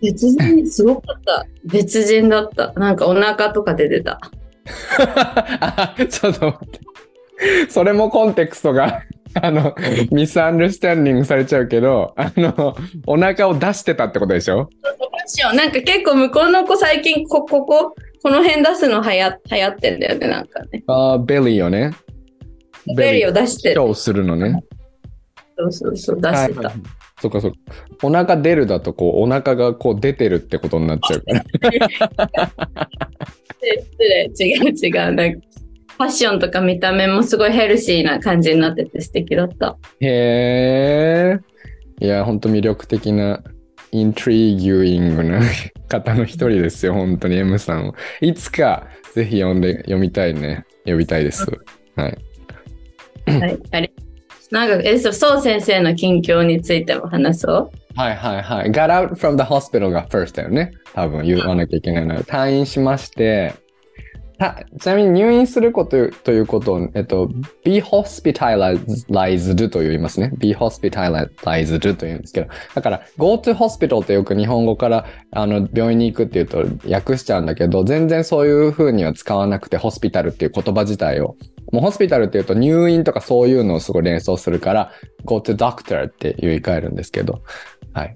[0.01, 1.45] 別人、すごかった。
[1.63, 2.73] 別人だった。
[2.73, 4.19] なんかお腹とか出てた。
[5.61, 6.79] あちょっと待って。
[7.69, 9.03] それもコンテクストが、
[9.41, 9.75] あの、
[10.11, 14.69] ミスアンダースタンディングされちゃうけど、あの、お腹を出してたってことでしょ？
[15.53, 20.83] なんか結構向こうの子最近こ、ここ、この辺出すの流行流行ってんだよね、なんかね。
[20.87, 21.91] あー belly をね。
[22.95, 23.95] belly を出してる。
[23.95, 24.63] するのね。
[25.57, 26.71] そうそうそう、出してた。
[27.21, 27.57] そっかそっか。
[28.03, 31.43] お腹出るだと、こう、お腹がこう出てるってことになっちゃうから。
[33.65, 35.11] 失礼、違う違う。
[35.13, 35.47] なんか
[35.97, 39.77] ファッションとか見た目もすごいヘルシーな感じになってて素敵だった。
[40.01, 41.39] へえ。
[41.99, 43.41] いや、本当魅力的な、
[43.91, 45.39] intriguing な
[45.87, 47.95] 方の一人ですよ、本当に M さんを。
[48.19, 50.65] いつか、ぜひ読んで、読みたいね。
[50.85, 51.45] 呼びたいです。
[51.95, 52.17] はい。
[53.25, 53.59] はい。
[53.71, 53.91] あれ
[54.51, 57.71] なんか、え、そう、そう先生の近況についても話そう。
[57.95, 58.69] はいはいはい。
[58.69, 60.71] got out from the hospital が first だよね。
[60.93, 62.21] 多分言わなきゃいけないのは。
[62.21, 63.64] 退院しまして、た
[64.79, 67.29] ちなみに入院することということを、えっと、
[67.63, 70.31] be hospitalized と言いますね。
[70.37, 72.47] be hospitalized と言うんですけど。
[72.73, 81.37] だから、go to hospital ってよく日本語からあの病院に行くっていうと訳しちゃうんだけど、全然そういう風には使わなくて、ホスピタルっていう言葉自体を。
[81.71, 84.91] もうホスピタルっていうと入院とかそういうのをすごい連想するから、
[85.23, 87.41] go to doctor って言い換えるんですけど。
[87.93, 88.13] はい。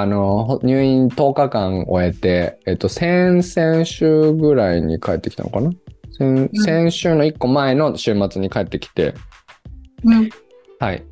[0.00, 5.70] あの、ほ入院10日間終えて、えっと、先々週ぐらいに帰ってきたのかな？
[6.18, 9.14] 先先週の1個前の週末に帰ってきて、
[10.04, 10.30] うん。
[10.78, 11.02] はい。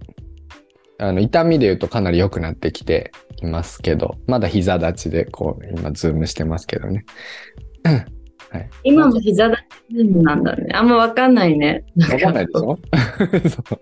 [0.98, 7.04] あの、痛みで言うとかなり良くなってきていますけど、まだ膝立ちで、こう、今、ズームしてますけどね。
[8.84, 10.68] 今も膝立ちなんだね。
[10.74, 11.84] あんまわかんないね。
[12.10, 12.78] わかんないでしょ？
[13.48, 13.78] そう。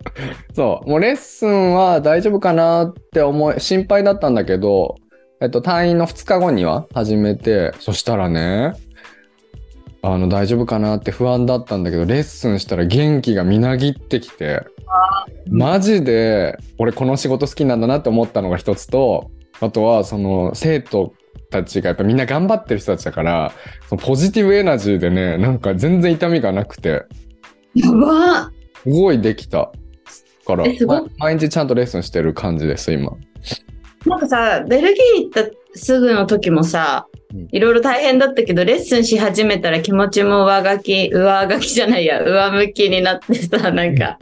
[0.54, 0.90] そう。
[0.90, 4.96] もうレッスンは大丈夫かなって思い、心配だったんだけど、
[5.40, 8.72] えっと、退院の2日後には始めて、そしたらね、
[10.04, 14.62] あの大丈夫かなって不安だったんだけどレッスンしたら元気がみなぎってきて
[15.48, 19.30] マジで俺この仕事好きなんだなって思ったのが一つと
[19.60, 21.12] あとはその生徒
[21.50, 23.52] たちがやっぱみんな頑張ってる人たちだから
[23.88, 27.04] そのポジティブエナジーでねなんか全然痛みがなくて。
[27.74, 28.50] やば。
[28.82, 29.72] すごいできた。
[30.44, 30.64] から
[31.18, 33.12] 毎日ちゃんとレッスンしてる感じです今。
[34.06, 44.18] なんかさ、ベルギー行ったすぐの時もさうん、いろいろ大変だったけど、レッスンし始めたら気持ちも上書き、上書きじゃないや、上向きになってさ、なんか、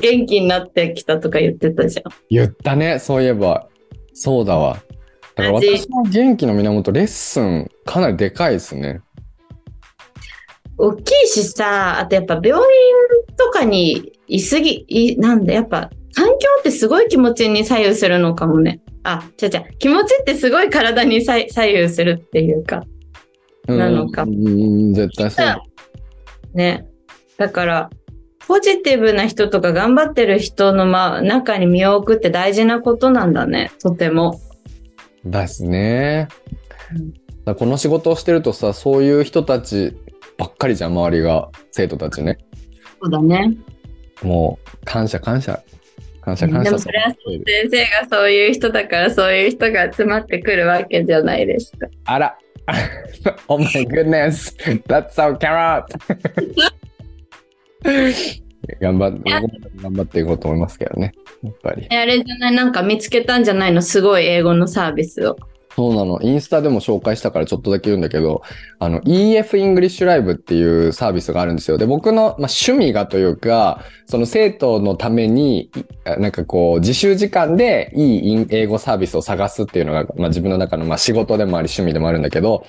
[0.00, 2.12] 元気になってきたとか言ってたじゃん。
[2.28, 3.68] 言ったねそういえば。
[4.12, 4.78] そうだわ
[5.36, 9.00] だから私の元気の源レッスンかなりでかいですね
[10.78, 12.66] 大きいしさ、あとやっぱ病院
[13.36, 18.80] とかにいすぎ、いなんだ、やっぱ環境ってすごい気持ちに左右するのかもね。
[19.02, 19.78] あ、違う違う。
[19.78, 22.82] 気持ちってすごい体に左左右するっていうか。
[23.66, 25.62] なのかうんうん絶対そうだ
[26.54, 26.86] ね。
[27.36, 27.90] だから、
[28.46, 33.72] ポジティブな人とか頑張ってる人の、ま、中に身を置くって大事なことなんだね。
[33.80, 34.40] とても。
[35.30, 36.28] ですね。
[36.94, 37.12] うん。
[37.44, 39.96] だこの仕事をしてるとさそういう人たち
[40.36, 41.50] ばっかりじゃん周りが。
[41.70, 42.38] 生徒たちね。
[43.00, 43.56] そうだね。
[44.22, 45.62] もう感謝感謝。
[46.22, 51.86] 感謝感謝でもそれは先生がそういう人だからそういう人が集まってくるわけじゃないですか。
[52.04, 52.38] あら。
[53.48, 54.56] Oh my goodness.
[54.86, 55.86] That's so carrot
[58.80, 59.30] 頑張って
[59.82, 62.54] 頑張っていこうと思いますけどねやっぱりえあれじゃない？
[62.54, 63.82] なんか見つけたんじゃないの？
[63.82, 65.36] すごい英語のサービスを。
[65.74, 66.18] そうなの。
[66.22, 68.40] インスタでも紹介したからちょっとだけ言うんだけど、
[68.78, 71.76] あの、EF イングリッシュライブっていうサービスがあるんですよ。
[71.76, 75.70] で、僕の、まあ、趣味がというか、その生徒のために、い
[76.18, 82.64] なんかこう、自習時間でいい英語サービスを探すっていうのが、まあ、自分の中のまあ仕事でもあり趣味でもあるんだけど、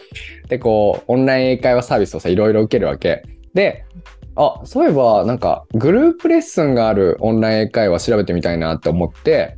[0.50, 3.24] で、こう、オンライン英会話サービスをさ、いろいろ受けるわけ。
[3.54, 3.86] で、
[4.38, 9.58] あ、そういえば、なんか、グループレッスンがあるオンライン英会話調べてみたいなって思って、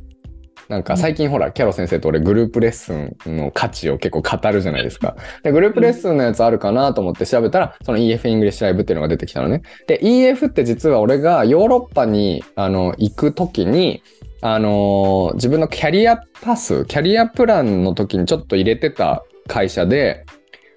[0.70, 5.16] なんか最近ほら、キャロ先生と俺グループレッスンの価値を結構語るじゃないですか。
[5.42, 9.62] で、グループレッスンのやつあるかなと思って調べたら、その EF イングリッシュライブっていうのが出てきたのね。
[9.88, 14.02] で、EF って実は俺がヨーロッパにあの行くときに、
[14.42, 20.24] あのー自分のキャリアパス、キャリアプランの時にちょっと入れてた会社で、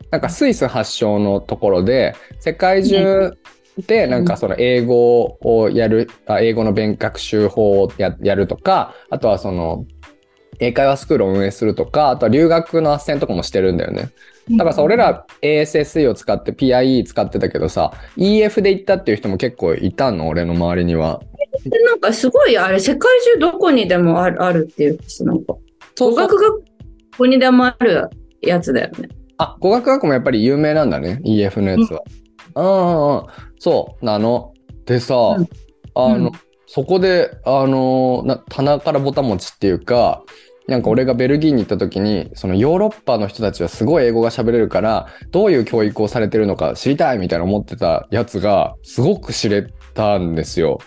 [0.10, 3.34] なんかスイス発祥のところで、世界中
[3.78, 9.86] でなんかその英語をやる、あ英語の勉学習法をややるとか、あとはその
[10.60, 14.12] 英会話スクールを運営するとか、あとは留学の斡旋とかもしてるんだよね。
[14.52, 21.22] だからさ、俺ら ASSE を使って PIE 使ってたけどさ、EF で行ったっていう人も結構いたの、俺の周りには。
[21.66, 25.56] でなんかすごいあれ世界中どこにでもあるあるっていうしなんか
[26.00, 26.62] 語学がど
[27.16, 28.10] こにでもある
[28.42, 29.10] やつだよね。
[29.38, 32.04] あ、語学学校もやっぱり有名なんだね、EF のやつは。
[32.06, 32.23] うん
[32.56, 33.26] うんうん、
[33.60, 34.54] そうなの。
[34.86, 35.48] でさ、うん
[35.96, 36.32] あの、うん
[36.74, 40.24] そこで、あの、な棚からぼたもちっていうか、
[40.68, 50.80] なんか俺がベルギーに行った時に、そのヨーロッパの人たちはすごい英語が喋れるから、どういう教育をされてるのか知りたいみたいな思ってたやつが、すごく知れたんですよ。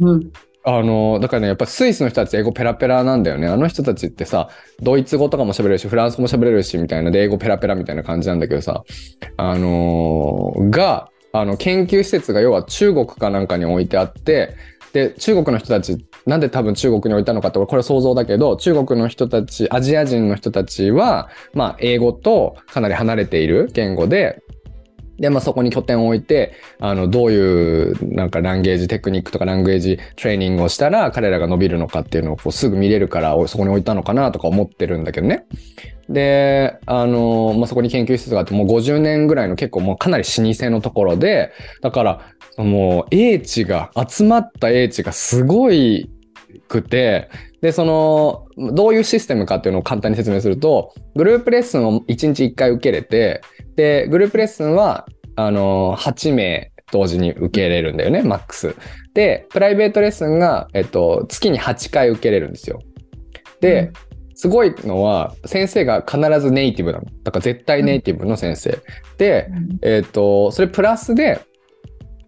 [0.00, 0.32] うん。
[0.68, 3.46] あの、だからね、やっぱスイスの人たち英語ペラペラなんだよね。
[3.46, 4.48] あの人たちってさ、
[4.82, 8.82] ドイツ語とかも喋れるし、フランス語も喋れるし、みたいなで、英語ペラペラみたいな感じなんだけどさ、
[9.36, 14.56] あのーが、あの、研究施設が要は中国かなんかに置いてあって、
[14.92, 24.42] で、中国の人たち、なんで多分中国に置いたのかって、これ想像だけど、中国の人たち、アジア人の人たちは、まあ、英語とかなり離れている言語で、
[25.18, 35.46] で、まあ、そこに拠点を置いて、あの、どういう、なんか、ランゲージテクニックとか、ランゲージトレーニングをしたら、彼らが伸びるのかっていうのをこうすぐ見れるから、そこに置いたのかなとか思ってるんだけどね。
[36.08, 42.20] で、あの、まあ、そこに研究施設があって、もう50年ぐらいの結構もうかなり老舗のところで、だから、
[42.58, 46.10] もう、英知が、集まった英知がすごい
[46.68, 47.28] くて、
[47.60, 53.42] で、その、どういうシステムかっていうのを簡単に説明すると、グループレッスンを1日1回受けれて、
[53.76, 58.74] で、グループレッスンは、あの、8名同時に受けれるんだよね、マックス。
[59.12, 62.80] で、プライベートレッスンが、えっと、月に8回受けれるんですよ。
[63.60, 63.92] で、
[64.34, 67.04] すごいのは、先生が必ずネイティブなの。
[67.24, 68.78] だから絶対ネイティブの先生。
[69.18, 69.50] で、
[69.82, 71.40] えっ、と、それプラスで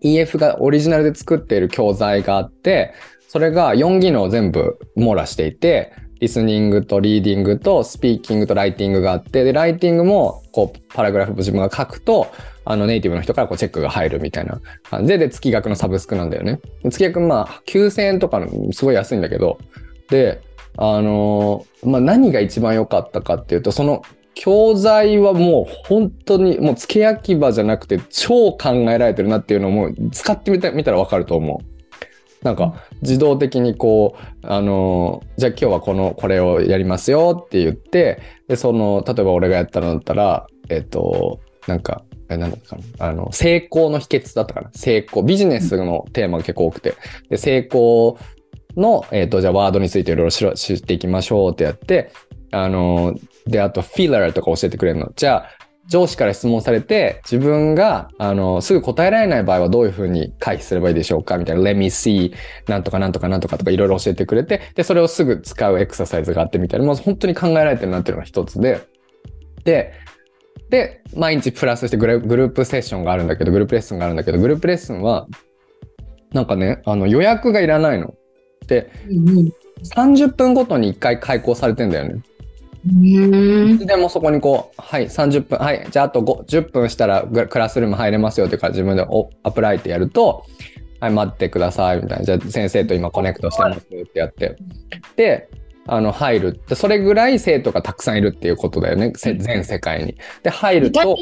[0.02, 2.94] EF がオリジナルで作っている教材があって、
[3.28, 12.28] それが4技能を全部網羅していて、リスニングとリーディングとスピーキングとライティングがあって、で、ライティングもこうパラグラフ自分が書くと、
[12.64, 16.60] あのネイティブの人からこうチェックが入るみたいな感じで、で、月額のサブスクなんだよね。
[16.84, 19.58] 月額まあ9000円とかのすごい安いんだけど、
[20.10, 20.40] で、
[20.76, 24.02] あのーまあ、何が一番良かったかっていうと、その
[24.34, 31.77] 教材はもう本当にもう付け焼き場じゃなくて超考えられてるなっていうのも使ってみた見たらわかると思う。
[32.42, 43.06] なんか自動的にこう、あのじゃあ今日はこの、これをやりますよって言って、で、その、例えば俺がやったのだったら、えっと、なんか、え、なんだったかな？
[43.06, 44.70] あの、成功の秘訣だったかな？
[44.74, 45.22] 成功。
[45.22, 46.94] ビジネスのテーマが結構多くて。
[47.30, 48.18] で、成功
[48.76, 52.12] の、えっと、じゃあワードについていろいろ知っていきましょうってやって、
[52.50, 53.14] あの、
[53.46, 55.10] で、あと、フィーラーとか教えてくれるの。
[55.16, 55.48] じゃあ、
[55.88, 61.38] 上司から質問されて、自分が、あの、すぐ答えられない場合はどういうふうに回避すればいいでしょうか？
[61.38, 62.32] みたいな、let me see
[62.68, 68.86] なんとかなんとかなんとかとかいろいろ教えてくれて、で、それをすぐ使うエクササイズがあってみたいな、もう本当に考えられてるなっていうのが一つで、
[69.64, 69.92] で、
[70.70, 75.26] で、毎日プラスしてグループセッションがあるんだけど、グループレッスンがあるんだけど、グループレッスンは、
[76.32, 78.14] なんかね、あの予約がいらないの。
[78.66, 79.52] で、うんうん、
[79.94, 82.20] 30分ごとに1回開講されてんだよね。
[82.86, 89.06] いつでもそこにこう、はい、30分、はい、じゃああと10分したらクラスルーム入れますよっていうか自分で
[89.42, 90.44] アプライってやると、
[91.00, 92.24] はい、待ってくださいみたいな。
[92.24, 94.56] じゃあ先生と今コネクトしてますってやって。
[95.16, 95.48] で、
[95.86, 96.60] あの、入る。
[96.74, 99.12] それぐらい生徒がたくさんいるっていうことだよね。
[99.14, 100.16] 全世界に。
[100.42, 101.16] で、入ると。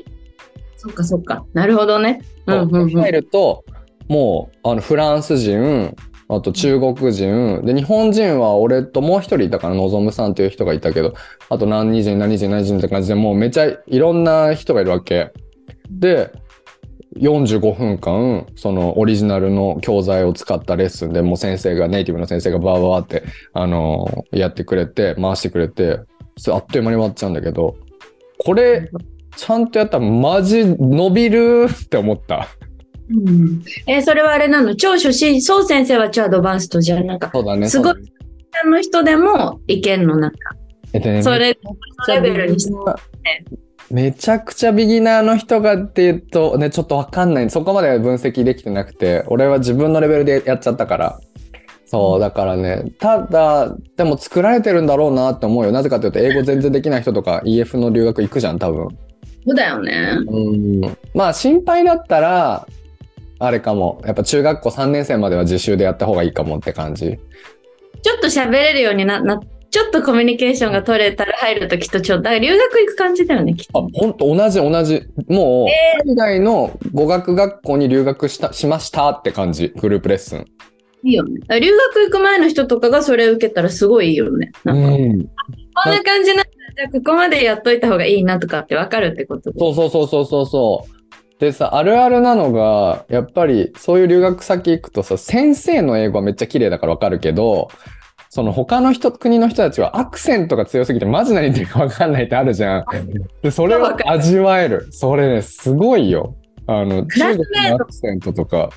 [0.77, 1.45] そっかそっか。
[1.53, 2.21] なるほどね。
[2.47, 3.65] うんうんうん、入ると、
[4.09, 5.95] もう、あの、フランス人、
[6.29, 11.15] あと中国人、で、日本人は俺ともう一人いたから、のぞむさんっていう人がいたけど、
[11.49, 15.33] あと何人、何人、何人って感じで、もうめちゃいろんな人がいるわけ。
[15.91, 16.33] で、
[17.17, 26.01] 45分間、そのオリジナルの教材を使ったレッスンでもう先生が、ネイティブの先生がバーバーって、あのー、やってくれて、回してくれて、
[26.49, 27.77] あっという間に終わっちゃうんだけど、
[28.39, 28.91] これ、
[29.37, 32.49] ちゃんとやったらマジ伸びるって思った。
[33.09, 34.75] うん、えー、それはあれなの？
[34.75, 37.07] 超初心、そう先生は超アドバンストじゃん。
[37.07, 37.69] なんか、そうだね。
[37.69, 37.95] すごい、
[38.65, 40.39] の人でもいけんの、なんか。
[40.93, 41.59] えっとね、それ、
[42.09, 42.73] レベルにして。
[43.91, 47.51] めちゃくちゃビギナーの人がっていうとね、ちょっとわかんない。
[47.51, 51.21] そこまで分析できてなくて、俺は自分のレベルでやっちゃったから。
[51.85, 55.71] そう、だからね、ただ、でも作られてるんだろうなって思うよ。
[55.71, 58.89] なぜかというと、英語全然できない人とか EF の留学行くじゃん、多分。
[59.47, 60.19] そうだよね。
[60.27, 60.81] うん。
[61.15, 62.67] まあ、心配だったら、
[63.39, 64.01] あれかも。
[64.05, 67.19] やっぱ中学校3年生までは自習でやった方がいいかもって感じ。
[68.03, 73.81] ちょっと喋れるようにななちょっとコミュニケーションが取れたら入るときっとちょっと、だから留学行く感じだよね、きっと。
[73.81, 75.03] あ、本当同じ同じ。
[75.29, 79.69] もう、海外の語学学校に留学した、しましたって感じ。
[79.77, 80.47] グループレッスン。
[81.03, 81.41] いいよね。
[81.61, 84.53] 留学行く前の人とかがそれを受けたらすごいいいよね。
[84.65, 85.27] なんか、うん、
[85.85, 86.45] こんな感じなんだ。
[86.77, 89.53] じゃあここまでやっといた方がいいなとかってわかるってこと？
[89.59, 90.96] そうそうそうそうそうそう。
[91.39, 97.69] でさ、あるあるなのが、やっぱりそういう留学先行くとさ、先生の英語はめっちゃ綺麗だからわかるけど、
[98.31, 102.85] その他の人、国の人たちはアクセントが強すぎてマジ何言ってるかわかんないってあるじゃん。
[103.43, 104.89] で、それを味わえる。
[104.91, 106.37] それね、すごいよ。
[106.67, 108.71] あの、中国のアクセントとか、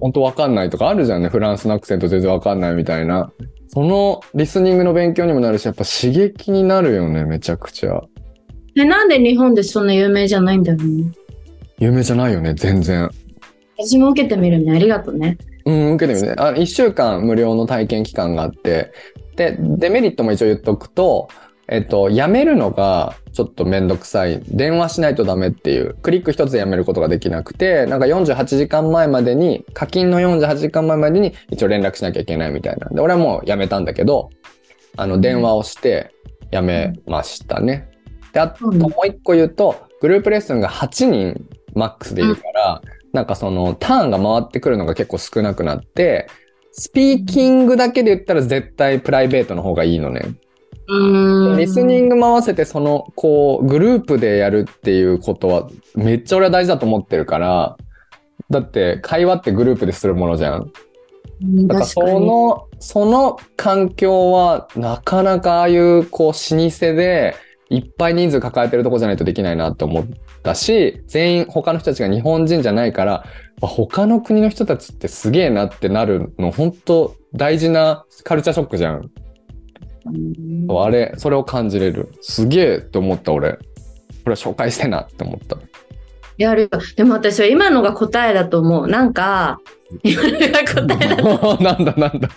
[0.00, 1.28] 本当わかんないとかあるじゃんね。
[1.28, 3.32] フランスのアクセント全然わかんないみたいな。
[3.68, 8.02] そのリスニングの勉強にもなるし、やっぱ刺激になるよね、めちゃくちゃ。
[8.76, 11.04] え、なんで日本でそんな有名じゃないんだろうね。
[11.80, 13.10] 有名じゃないよね、全然。
[13.78, 14.72] 私も受けてみるね。
[14.72, 15.38] ありがとうね。
[15.64, 16.42] うん、受けてみるね。
[16.42, 18.92] あ、1週間無料の体験期間があって、
[19.36, 21.28] で、デメリットも一応言っとくと、
[21.68, 24.42] えっと、辞めるのがちょっとめんどくさい。
[24.48, 34.28] 電話しないとダメっていう、クリック一つで辞めることができなくて、なんか48時間前までに、課金の48時間前までに一応連絡しなきゃいけないみたいなんで、俺はもう辞めたんだけど、
[34.96, 36.12] あの、電話をして
[36.52, 37.88] 辞めましたね。
[38.34, 46.28] で、あともう一個言うと、グループレッスンが8人マックスでいるから、うん、なんかそのターンが回ってくるのが結構少なくなって、
[46.72, 50.22] スピーキングだけで言ったら絶対プライベートの方がいいのね。
[51.56, 57.76] リスニング回せてそのこうグループでやるっていうことはめっちゃ俺は大事だと思ってるから
[58.50, 60.72] だって会話ってグループでするものじゃん。
[61.66, 67.36] だからそのその環境はなかなかああいうこう老舗で
[67.70, 70.06] いっぱい人数抱えてるとこじゃないとできないなって思っ
[70.42, 73.24] たし、全員他の人たちが日本人じゃないから、
[73.60, 79.10] 他の国の人たちってすげえなってなるの、本当大事なカルチャーショックじゃん。
[80.68, 82.12] あれ、それを感じれる。
[82.20, 83.52] すげえって思った、俺。
[83.52, 83.58] こ
[84.26, 85.58] れは紹介してなって思った。
[86.38, 86.68] やるよ。
[86.96, 88.88] でも私は今のが答えだと思う。
[88.88, 89.58] なんか、
[90.02, 91.16] 今のが答えだ
[91.60, 92.28] なんだなんだ。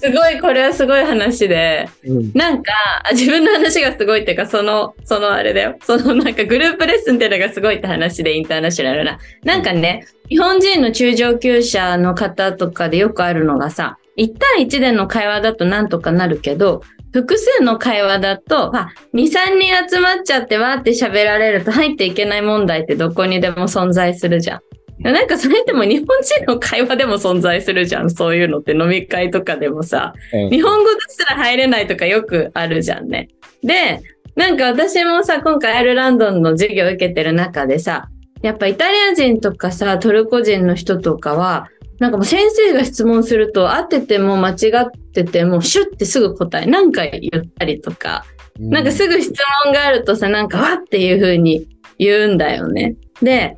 [0.00, 2.72] すごい、これはすごい話で、うん、なんか、
[3.12, 5.76] 自分の話がすごいっていうか、その、そのあれだよ。
[5.82, 9.18] そのなんかグループレッスンっていうのがすごいって話で、インターナショナルな。
[9.44, 16.82] なんかね、日本人の中上級者の方とかでよくあるのがさ、1対1での会話だとなんとかなるけど、
[17.12, 24.60] 複数の会話だと、まあ、2、3人集まっちゃってわーって喋られると入っていけない問題ってどこにでも存在するじゃん。
[25.00, 28.10] なんかそれっても日本人の会話でも存在するじゃん。
[28.10, 33.28] そういうのって飲み会とかでもさ、うん日本語ですら入れないとかよくあるじゃんね。
[33.62, 34.00] で、
[34.36, 38.08] なんか私もさ、今回アイルランドの授業を受けてる中でさ、
[38.42, 41.68] やっぱイタリア人とかさ、トルコ人の人とかは、
[41.98, 48.24] なんかもう先生が質問すると、合ってても間違ってても、シュッてすぐ答え、何回言ったりとか、
[48.58, 49.32] なんかすぐ質
[49.64, 51.66] 問があるとさ、なんかわっていう風に
[51.98, 52.96] 言うんだよね。
[53.22, 53.56] で、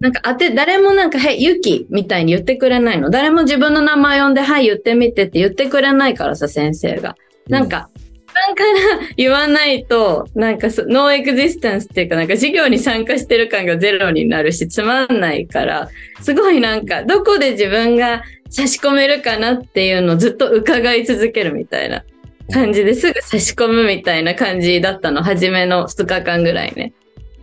[0.00, 3.08] なんか当て、誰もなんか、はい、ゆきみたいに言ってくれないの。
[3.10, 7.16] 誰も自分の名前呼んで、はい、言ってみてって言ってくれないからさ、先生が。
[7.48, 7.88] なんか、
[8.34, 8.70] なんから
[9.16, 15.88] 言わないと、なんかそノーエクジスタンスっていうか、なんか授業に参加してる感がゼロになるし、つまんないから、
[16.20, 22.04] すごいなんか、どこで自分が差し込めるかなっていうのをずっと伺い続けるみたいな
[22.52, 26.92] 感じですぐ差し込むみたいな感じだったの、初めの2日間ぐらいね。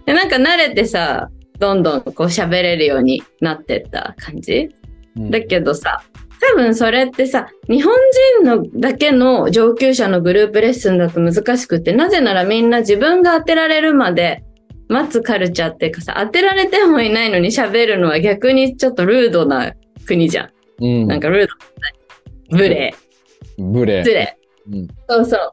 [0.05, 4.69] で、なんか慣れてさ、どんどんこう喋れるようになってった感じ
[5.15, 6.03] うんだけどさ、
[6.39, 7.95] 多分それってさ、日本
[8.41, 14.43] 人のだけの上級者のグループレッスンだと難しくって、なぜならみんな自分が当てられるまで
[14.89, 19.73] 待つカルチャーっていうかさ、当てられてもいないのに喋るのは逆にちょっとルードな
[20.05, 20.49] 国じゃん。
[20.83, 21.53] うんなんかルード。
[22.57, 22.93] 無礼。
[23.57, 24.03] ブレ。
[24.03, 24.37] 失礼。
[24.71, 25.51] うんそうそう。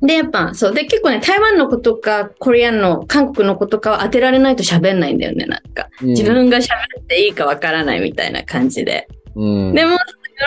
[0.00, 0.74] で、やっぱ、そう。
[0.74, 5.88] で、結構ね、台湾の子とか、コリアンの、韓国の子とかは当てられないと喋んないんだよね、なんか。
[6.00, 6.62] 自分が喋
[7.00, 9.08] っていいかわからないみたいな感じで。
[9.34, 10.00] うん、でも、ヨー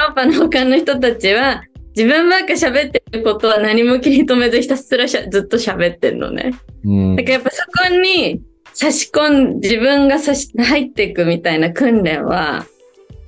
[0.08, 1.64] ロッパの他の人たちは、
[1.96, 6.54] 自分ばっか喋ってることは何も気に留めずひたすらしゃずっと喋ってんのね。
[6.86, 8.42] うんだからやっぱそこに
[8.74, 12.66] 差し込ん、自分が差し入っていくみたいな訓練は、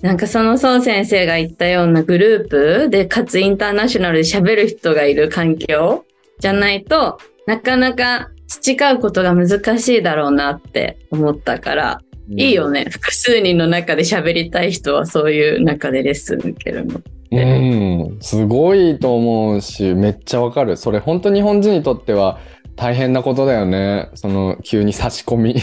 [0.02, 2.50] なんかその宋先生が言ったようなグルー
[2.86, 6.06] プで、かつインターナショナルで喋る人がいる環境
[6.40, 7.18] じゃないと
[7.48, 12.86] なかなか培うことが難しいだろうなって思ったから、いいよね。
[12.90, 17.02] 複数人の中で喋りたい人はそういう中でレッスン受けるの。
[17.32, 20.78] うん、すごいと思うし、めっちゃわかる。
[20.78, 22.40] それ本当日本人にとっては
[22.76, 24.10] 大変なことだよね。
[24.14, 25.56] その急に差し込み。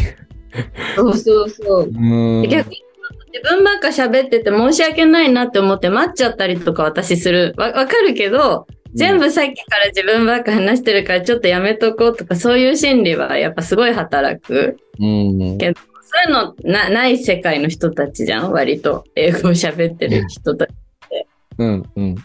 [0.97, 1.91] そうそうそう。
[1.95, 2.49] うん。
[2.49, 2.83] 逆に
[3.33, 7.55] 自分ばっか喋ってて申し訳ないなって思って待っちゃったりとか私する。
[7.57, 14.79] わわかるけど、全部さっきから自分ばっか話してるからちょっとやめとこうとかそういう心理はやっぱすごい働く。
[14.99, 15.59] うん。
[15.59, 15.79] けそ
[16.29, 18.51] ういうのなない世界の人たちじゃん？
[18.51, 20.71] 割と英語を喋ってる人たち。
[21.59, 21.91] うん。
[21.95, 22.17] うん。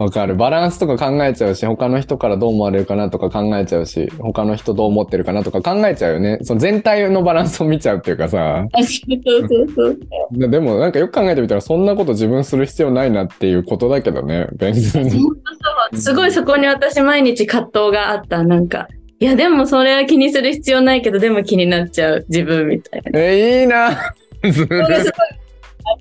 [0.00, 0.34] わかる。
[0.34, 6.38] バランスとか考えちゃうし、他の人からどう思われるかなとか考えちゃうし、他の人どう思ってるかなとか考えちゃうよね。
[6.40, 8.64] その全体のバランスを見ちゃうっていうかさ。
[8.72, 9.98] そうそうそう
[10.32, 14.46] ででもなんかよく考えてみたらそんなこと自分する必要ないなっていうことだけどね。
[14.54, 15.10] 別に。
[15.10, 18.42] そうすごいそこに私毎日葛藤があった。
[18.42, 18.88] なんか、
[19.18, 23.20] いやでもそれは気にする必要ないけど、でも気になっちゃう自分みたいな。
[23.20, 24.14] え、いいな。
[24.50, 24.90] すごいあっ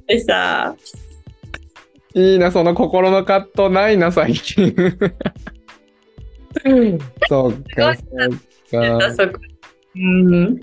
[0.08, 0.74] てさ、
[2.16, 4.76] いいな、その心の葛藤ないな、最近。
[7.28, 9.39] そうか、そうか。
[9.95, 10.60] うん。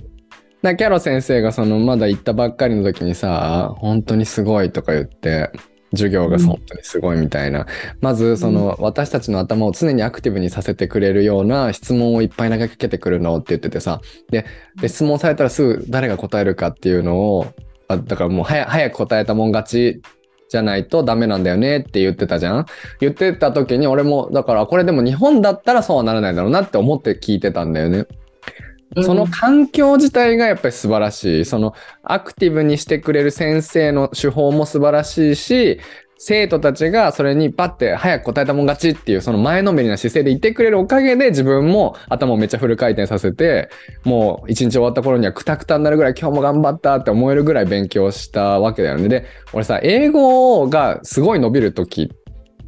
[0.62, 5.51] なキャロ先生がそのまだ行ったばっかりの時にさ、本当にすごいとか言って、
[5.92, 7.66] 授業が本当にすごいみたいな。
[8.01, 14.01] まず、その、私たちの頭を常にアクティブにさせてくれるような質問をいっぱい投げかけてくるのって言っててさ。
[14.30, 14.44] で、
[14.80, 17.47] で質問されたらすぐ誰が答えるかっていうのを、
[17.88, 20.03] あだからもう早早く答えたもん勝ち
[20.49, 22.66] じゃないとダメなんだよねって言ってたじゃん？
[23.01, 28.07] 言ってた時に俺も、だからこれでも日本だったらそうはならないだろうなって思って聞いてたんだよね。
[29.03, 31.44] その環境自体がやっぱり素晴らしい。
[31.44, 35.80] そのアクティブにしてくれる先生の手法も素晴らしいし、
[36.19, 43.69] 生徒たちがそれにパッて早く答えたもん勝ちっていうその前のめりな姿勢でいてくれるおかげで自分も頭をめっちゃフル回転させて、
[44.05, 49.09] もう一日終わった頃にはクタクタになるぐらい今日も頑張ったって思えるぐらい勉強したわけだよね。
[49.09, 52.11] で、俺さ、英語がすごい伸びる時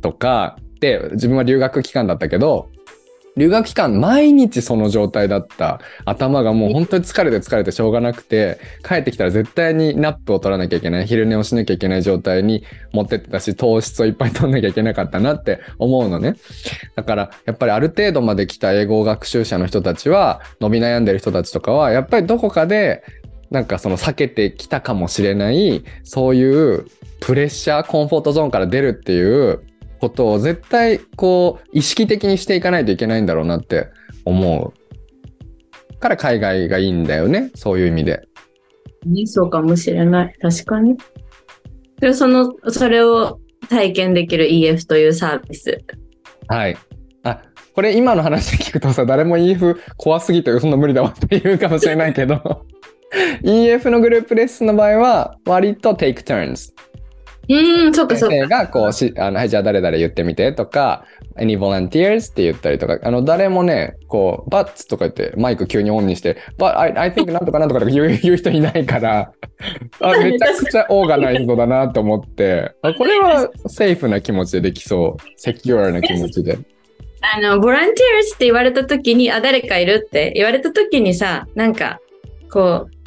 [0.03, 2.70] とかで自分は留学期間だったけど、
[3.39, 11.07] 留学期間毎日その状態だった頭がもう本当に疲れて疲れてしょうがなくて帰ってきたら絶対に nap を取らなきゃいけない。
[11.07, 16.34] 昼寝をしなきゃいけない状態に持ってってたし糖質をいっぱい取んなきゃいけなかったなって思うのね。
[16.97, 23.05] だからやっぱりある程度まで来た英語学習者の人たちは伸び悩んでる人たちとかはやっぱりどこかで
[23.51, 26.86] なんかその避けてきたかもしれないそういう
[27.20, 29.61] プレッシャーコンフォートゾーンから出るっていう
[30.01, 33.88] ことを絶対こう意識的にしていかないといけないんだろうなって
[34.24, 34.72] 思
[35.96, 38.22] うから海外がいいんだよねそういう意味で。
[39.07, 40.34] ね、そうかもしれない。
[40.40, 40.96] 確かに。
[42.01, 45.78] でその、それを体験できる EF というサービス。
[46.49, 46.76] はい。
[47.78, 52.66] これ今の話聞くとさ、誰も EF 怖すぎてそんな無理だわって言うかもしれないけど、
[53.44, 56.72] EF のグループレッスンの場合は、割と take turns。
[57.49, 58.34] うん、そうかそうか。
[58.34, 61.05] 先生がこうし、あの、はい、じゃあ誰々言ってみてとか、
[61.36, 69.32] any volunteers って言ったりとか、あの、誰もね、こう、buts とか言ってマイク急にオンにして、but I, I think なんとかなんとかとか言う言う人いないから、
[70.01, 75.22] あめちゃくちゃオーガナイズドだなと思って、あこれはセーフな気持ちでできそう。
[75.36, 76.59] セキュアな気持ちで。
[77.20, 81.99] あの、ボランティアスって言われた時に、あ、誰かいるって言われた時にさ、なんか、
[82.51, 82.97] こう、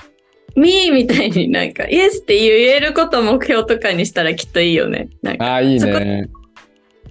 [0.56, 5.10] me みたいになんか、yes って言えることを目標とかにしたらきっといいよね。
[5.22, 6.30] なんか、ああ、いいね。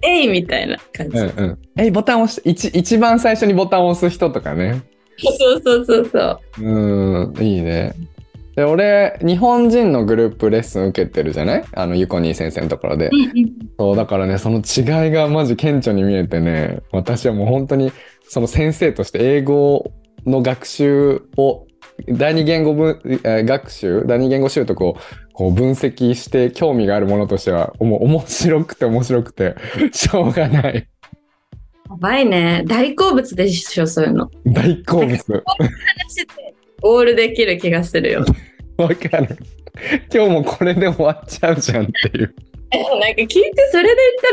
[0.03, 1.17] えいみたいな感じ。
[1.17, 1.57] うんうん。
[1.77, 4.81] え、ボタン押して、一一番最初にボタンを押す人とかね。
[5.17, 6.63] そうそうそうそう。
[6.63, 7.93] うん、いいね。
[8.55, 11.63] で、俺、日本人のグループレッスン受けてるじゃない？
[11.73, 13.11] あの、ゆこにー先生のところで。
[13.77, 17.91] そう、だからね、その違いがマジ顕著に見えてね、私はもう本当に、
[18.27, 19.91] その先生として英語
[20.25, 21.67] の学習を、
[22.07, 24.97] 第二言語分、えー学習、第二言語習得を
[25.33, 29.55] こう分析して興味があるものとしては、もう面白くて面白くて、
[29.91, 30.75] しょうがない。
[30.75, 32.63] やばいね。
[32.65, 34.29] 大好物でしょ、そういうの。
[34.45, 35.11] 大好物。
[35.11, 38.25] 話してゴールできる気がするよ。
[38.77, 39.37] わかる。
[40.13, 42.33] 今日もこれで終わっちゃうじゃんっていう。
[42.71, 43.41] なんか聞いて
[43.71, 43.89] それで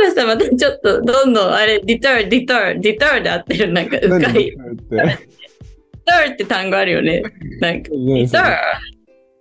[0.07, 3.73] 言ったらさ、またちょっとどんどんあれ、ディター、ディター、ディターで合ってる。
[3.73, 4.53] なんか、うかい。
[6.09, 7.23] ターって単語あるよね。
[7.61, 8.01] なんか、ター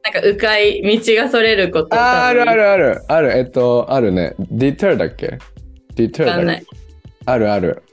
[0.04, 1.96] なんか、うかい、道がそれること。
[1.96, 2.56] ああるある。
[2.56, 3.02] るある。
[3.08, 3.38] ある。
[3.38, 4.36] えっと、あるね。
[4.40, 5.38] ディターだっけ？
[5.96, 6.66] ディターだっけ。
[7.26, 7.84] あるある。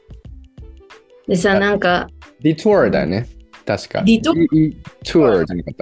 [1.26, 2.08] でさ、なんか、
[2.40, 3.26] ディトゥーだよね。
[3.64, 4.02] 確か。
[4.02, 5.74] ディトゥディトゥーじゃなかっ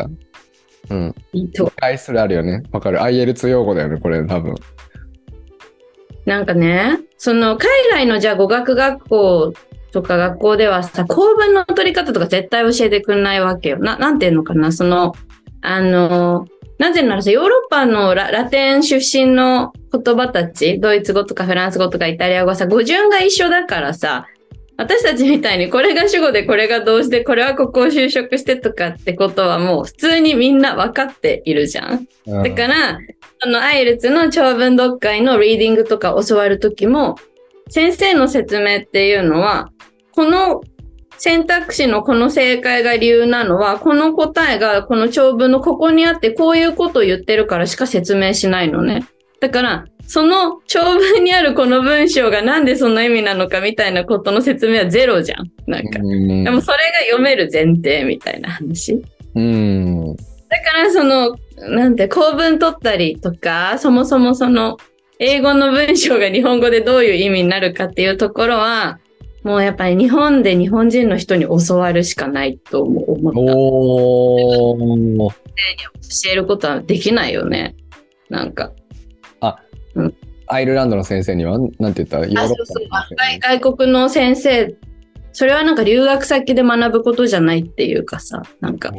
[0.89, 0.95] た。
[0.95, 1.15] うん。
[1.35, 2.63] ディト返するあるよね。
[2.71, 2.99] わかる。
[2.99, 4.55] IL2 用語だよね、これ多分。
[6.25, 9.53] なんかね、その海外のじゃあ語学学校
[9.93, 13.79] とか学校ではさ、構文の取り方とか絶対教えてくんないわけよ。
[13.79, 15.15] な、なんていうのかな、その、
[15.61, 16.47] あの、
[16.79, 24.27] なぜならさ、ヨーロッパのララテン出身の言葉たち、ドイツ語とかフランス語とかイタリア語はさ、語順が一緒だからさ、
[24.79, 32.09] 私たちみたいにこれが主語でこれが動詞でこれはここを就職してとかってことはもう普通にみんな分かっているじゃん。
[32.27, 32.99] うんだから、
[33.45, 37.17] あの、アイルツの長文読解のリーディングとか教わるときも、
[37.69, 39.72] 先生の説明っていうのは、
[40.15, 40.63] この
[41.19, 49.07] 選択肢のこの正解が理由なのは、この答えがこの長文のここにあって、こういうことを言ってるからしか説明しないのね。
[49.41, 55.51] だから、その長文にあるこの文章がなんでその意味なのかみたいなことの説明はゼロじゃん。
[55.67, 56.01] なんか。
[56.03, 59.03] うんでもそれが読める前提みたいな話。
[59.35, 60.17] うん。
[60.17, 64.77] だからその、なんて、構文取ったりとか、そもそもその、
[65.19, 68.99] 英語の文章が日本語でどういう意味になるかっていうところは、
[69.43, 73.41] もうやっぱり日本で日本人の人に教わるしかないと思思った。
[73.41, 75.35] おー。
[76.25, 77.75] 教えることはできないよね。
[78.29, 78.73] なんか。
[80.49, 81.59] アイルランドの先生には？
[81.79, 82.19] なんて言った？
[82.19, 82.89] ヨーロッパあ、のそうそう。
[83.17, 84.77] 外外国の先生、
[85.33, 88.93] それはなんか留学先で学ぶことじゃないっていうかさ、なんか、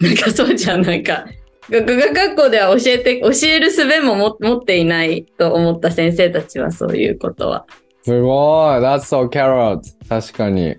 [0.00, 1.26] なんかそうじゃん、なんか、
[1.70, 7.64] 語学学校では教えて、教える術もも持っていないと思った先生たちはそういうことは。
[8.02, 8.28] すご
[8.76, 8.80] い。
[8.80, 10.76] That's so carrot 確かに。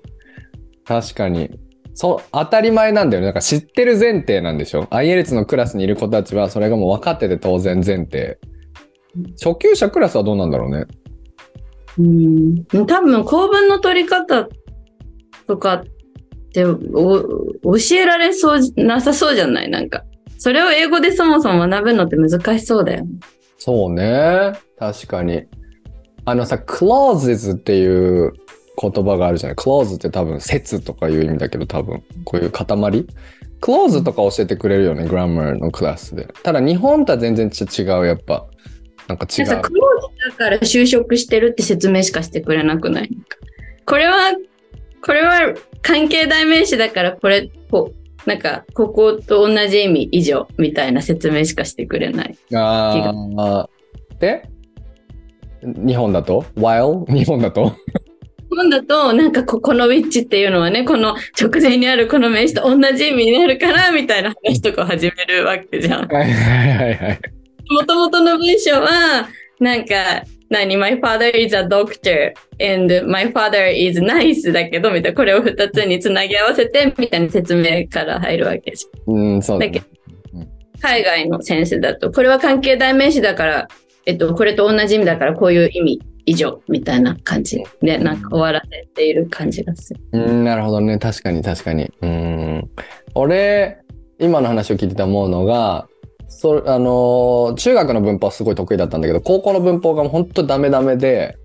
[0.86, 1.50] 確かに。
[1.94, 3.28] そう当たり前なんだよね。
[3.28, 8.40] なんか知ってる前提なんでしょ？IELTS のクラスにいる子たちはそれがもう分かってて当然前提。
[9.44, 10.86] 初級者クラスはどうなんだろうね。
[11.98, 12.86] うん。
[12.88, 14.48] 多分、構文の取り方
[15.48, 15.84] とかっ
[16.54, 16.76] てお
[17.64, 19.70] 教えられそうじなさそうじゃない？
[19.70, 20.04] なんか。
[20.38, 23.12] それを英語でそもそも学ぶのって難しそうだよね。
[23.58, 24.54] そうね。
[24.78, 25.44] 確かに
[26.30, 28.34] あのさ clauses っていう
[28.82, 32.66] 言葉があるじゃない？clause って多分説とかいう意味だけど多分こういう塊
[33.62, 36.28] ？clause とか教えてくれるよねグラマーのクラスで。
[36.44, 38.46] ただ日本とは全然ち違うやっぱ。
[39.08, 39.46] なんか違う。
[39.48, 43.10] なんかクローズだから就職してるって説明しかしてくれなくない？
[43.86, 44.34] これは、
[45.04, 52.38] これは関係代名詞だからこれ、こう、なんか、ここと同じ意味以上みたいな説明しかしてくれない。
[52.54, 53.70] ああ。
[54.20, 54.48] で、
[55.64, 57.06] 日本だと ?while?
[57.12, 57.76] 日本だと？
[58.50, 66.08] 日本だと、なんかここのウィッチっていうのはね、この直前にあるこの名詞と同じ意味になるから、みたいな話とかを始めるわけじゃん。
[66.12, 67.20] はいはいはいはい。
[67.70, 69.30] もともとの文章は、
[69.60, 79.14] なんか、何 ?My father is a doctor and my father is nice だけど、みたいな、これを二つにつなぎ合わせて、みたいな説明から入るわけじゃん。
[79.14, 79.86] うん、そうだ、だけね。
[80.82, 83.68] 海外の先生だと、これは関係代名詞だから、
[84.10, 90.00] えっと、これと同じ意味だから、こういう意味以上みたいな感じで、なんか終わらせている感じがする。
[90.14, 90.98] うん、なるほどね。
[90.98, 91.92] 確かに確かに。
[92.02, 92.70] うん。
[93.14, 93.78] 俺、
[94.18, 95.88] 今の話を聞いてて思うのが、
[96.28, 101.38] そあの中学の文法はすごい得意だったんだけど、高校の文法が本当ダメダメで、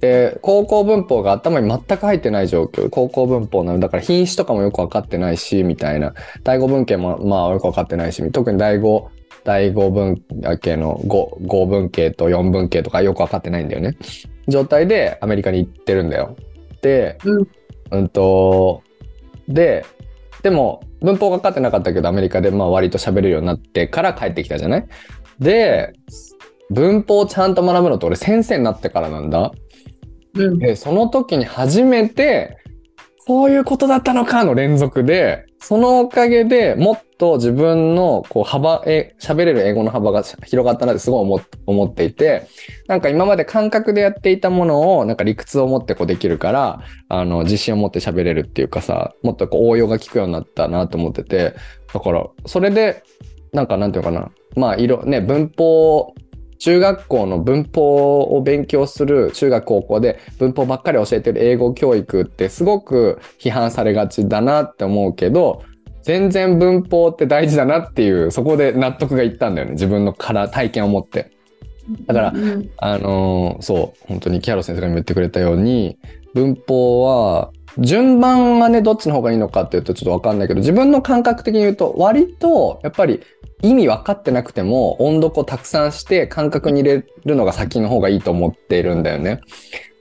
[0.00, 2.88] で、高校文法が頭に全く入ってない状況。
[2.88, 3.78] 高校文法なの。
[3.78, 6.14] だから品詞とかもよく分かってないし、みたいな。
[6.42, 9.10] 第五文系もまあよく分かってないし、特に第五、
[9.50, 10.22] 第五文
[10.60, 13.96] 系の五五文系と四文系とかよく分かってないんだよね。
[14.46, 16.36] 状態でアメリカに行ってるんだよ。
[16.82, 17.48] で、うん
[17.90, 18.84] うんと、
[19.48, 19.84] で、
[20.42, 24.86] でも文法が分かってなかったけどアメリカでまあ割と喋れるようになってから帰ってきたじゃない？
[25.40, 25.94] で、
[26.70, 29.50] 文法をちゃんと学ぶのって俺先生になってからなんだ。
[30.34, 30.60] うん。
[30.60, 32.56] で、その時に初めて、
[33.26, 42.48] そういうことだったのかの連続で、そのおかげでもっと自分のこう幅、え、喋れる英語の幅が広がったなってすごい思思っていて、
[42.88, 51.54] なんか今まで感覚でやっていたものをなんか理屈を持ってこうできるから、あの、自信を持って喋れるっていうかさ、もっとこう応用が効くようになったなと思ってて、
[51.92, 53.02] だから、それで、
[53.52, 56.14] なんかなんていうかな、まあ、いろ、ね、文法、
[56.60, 65.64] 中学校の文法を勉強する中学高校で文法ばっかり教えてる英語教育ってすごく批判されがちだなって思うけど
[66.02, 71.32] 全然文法って大事だなっていうそこで納得がいったんだよね自分のから体験を持って。
[72.06, 75.98] だからうんあのーそう本当にキャロ先生が言ってくれたように
[76.34, 83.20] 文法は順番がねどっちの方がいいのかっていうとちょっとわかんないけど自分の感覚的に言うと割とやっぱり
[83.62, 89.40] 意味分かってなくても音読をたくさんして感覚に入れるのが先の方がいいと思っているんだよね。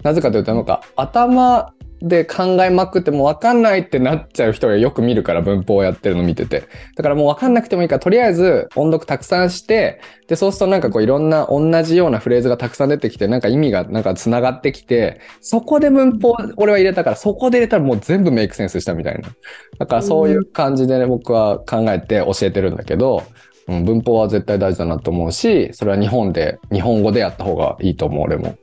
[0.03, 6.63] なぜかというとなんか頭で考えまくっても分かんないってなっちゃう人がよく見るから文法をやってるの見てて。
[6.95, 19.29] だからもう分かんなくてもいいからとりあえず音読たくさんしてでそうするとなんかこういろんな同じようなフレーズがたくさん出てきてなんか意味がなんかつながってきてそこで文法俺は入れたからそこで入れたらもう全部メイクセンスしたみたいな。
[19.77, 23.23] だからそういう感じでね、僕は考えて教えてるんだけど、
[23.67, 28.57] うん、文法は絶対大事だなと思うし、それは日本で、日本語でやった方がいいと思う、俺も。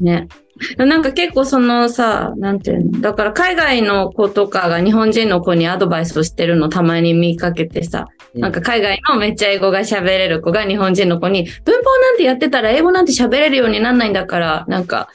[0.00, 0.28] ね。
[0.76, 8.40] なんか結構そのさ、なんていうの、だから海外の子とかが日本人の子にアドバイスをしてるのたまに見かけてさ、うん。
[8.40, 15.08] なんか海外のめっちゃ英語が喋れる子が日本人の子に、文法なんてやってたら英語なんて喋れるようになんないんだから、なんか、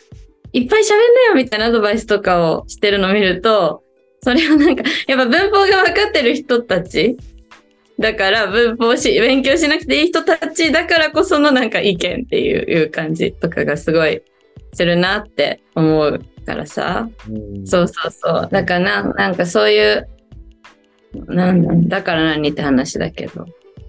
[0.51, 3.83] いっぱい喋んなよみたいなアドバイスとかをしてるのを見ると、
[4.21, 7.17] それはなんか、やっぱ文法が分かってる人たち
[7.99, 14.21] だから文法し、勉強しなくていい人たちだからこそのなんか意見っていう感じとかがすごい
[14.73, 17.09] するなって思うからさ。
[17.65, 18.49] そうそうそう。
[18.51, 20.07] だからな、なんかそういう、
[21.27, 23.45] なんだ、だから何って話だけど。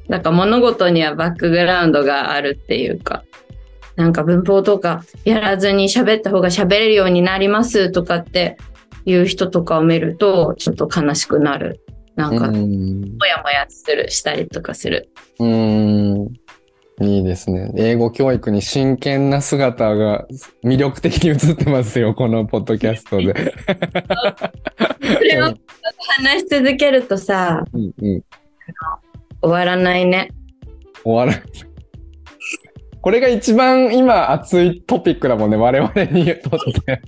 [0.09, 3.25] だから物事にはバックグラウンドがあるっていうか、
[3.97, 8.57] なんか文法とかやらずに喋った方が喋れるようになりますとかって
[9.05, 11.81] いう人とかを見ると、ちょっと悲しくなる。
[12.17, 13.17] なんか、うん。
[13.19, 15.11] もやもやする、したりとかする。
[15.39, 16.29] うん。
[17.01, 17.73] いいですね。
[17.77, 20.27] 英語教育に真剣な姿が
[20.63, 23.55] 魅力的に映ってますよ、このポッドキャストで。
[25.01, 25.55] それを
[26.19, 28.23] 話し続けるとさ、うんうん。
[29.41, 30.31] 終わらないね。
[31.03, 31.51] 終わらない。
[33.01, 37.01] これが一番今熱いトピックだもんね、我々にとって。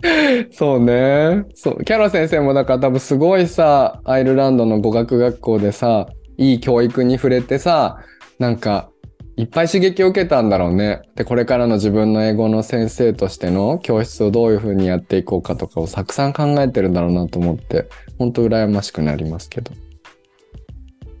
[0.52, 1.44] そうね。
[1.54, 1.84] そう。
[1.84, 6.06] キャロ先生もだから多分すごいさ、アイルランドの語学学校でさ、
[6.38, 7.98] いい教育に触れてさ、
[8.38, 8.90] なんか、
[9.36, 11.02] いっぱい刺激を受けたんだろうね。
[11.14, 19.70] で、これからの自分の英語の先生としての教室をどういう風にやっていこうかとかをたくさん考えてるんだろうなと思って、本当羨ましくなりますけど。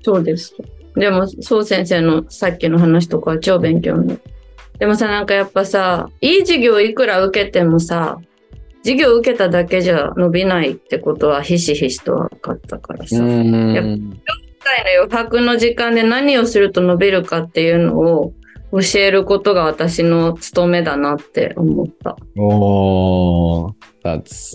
[0.02, 0.54] そうです。
[0.96, 4.18] でも、そう先生のさっきの話とかは超勉強に。
[4.80, 8.18] でもさ、なんかやっぱさ、いい授業いくら受けてもさ、
[8.82, 13.16] 授業受けただけじゃ伸びないってことはひしひしと分かったからさ。
[13.16, 14.20] う今ーん。
[14.68, 18.34] 回の余白の時間で何をすると伸びるかっていうのを
[18.72, 22.16] 教えることが私の務めだなって思った。
[22.36, 23.74] お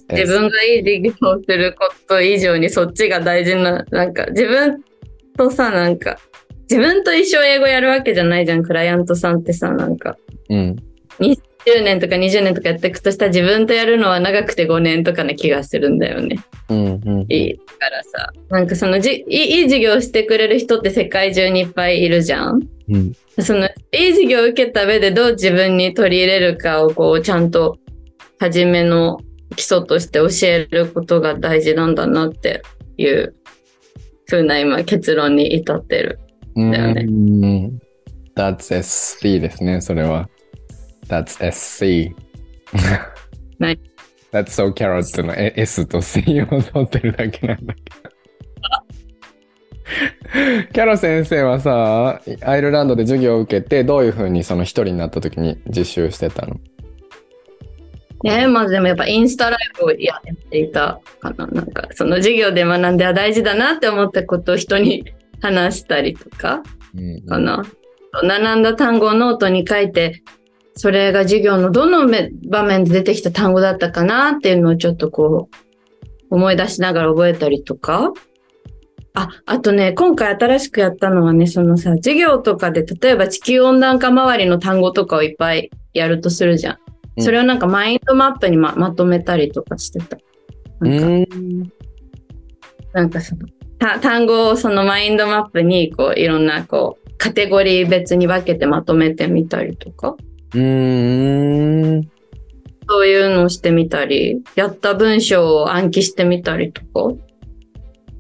[0.10, 4.84] 自分がいい授業をすること以上にそっちが大事な、なんか自分
[5.36, 6.18] とさ、なんか、
[6.70, 10.16] 自分と一生英語やるわけじゃないじゃん、クライアントさんってさ、なんか、
[10.50, 10.76] うん。
[11.66, 16.40] 10年とか20年とかやっていくとしたら自分とやるのは長くて5年とかな気がするんだよね。
[16.70, 17.02] うん。
[17.06, 17.26] うん。
[17.30, 18.32] いいからさ。
[18.50, 22.62] なんかそのじいい授業をしてくれる人って世界中にいっぱいいるじゃん。
[22.90, 23.14] うん。
[23.40, 27.78] そのいい授業を受けた上でどう自分に取り入れるかをこうちゃんと
[28.40, 29.20] 初めの
[29.56, 32.62] 基礎として教えることが大事なんだなって
[32.98, 33.36] いう
[34.26, 36.20] ふうな今結論に至ってる。
[36.56, 36.72] うん。
[36.72, 37.80] だよねうん。
[38.36, 39.28] That's S.
[39.28, 40.28] いいですね、それは。
[41.14, 42.16] That's SC.
[43.60, 43.80] 何
[44.32, 48.10] That's so carrot の S と C を取ってるだけなんだけど。
[50.74, 56.60] キャロ先生はさ、アイルランドで授業を受けて、どういうふうにその一人になった時に実習してたの？
[58.24, 61.46] ねまずでもやっぱインスタライブをやっていたかな。
[61.46, 66.64] なんかその授業で学んであ大事だなって思ったことを人に話したりとか
[66.96, 67.64] うんかな。
[68.14, 70.24] 学んだ単語をノートに書いて、
[70.76, 78.12] それが授業のどのめ場面で出てきた単語だったかなっていうのをちょっとこう思い出しながら覚えたりとか。
[79.16, 86.74] あ、あとね、今回新しくやったのはね、そのさ、授業とかで例えば地球温暖化周りの単語とかをいっぱいやるとするじゃん。
[87.18, 90.18] うんそれをなんかマインドマップにままとめたりとかしてた。
[90.82, 91.72] うなんかん。
[92.94, 93.48] なんかその
[93.78, 100.16] た単語をそのマインドマップにこういろんなこうカテゴリー別に分けてまとめてみたりとか
[100.54, 102.10] うーん。
[102.90, 107.16] そういうのをしてみたりやった文章を暗記してみたりとか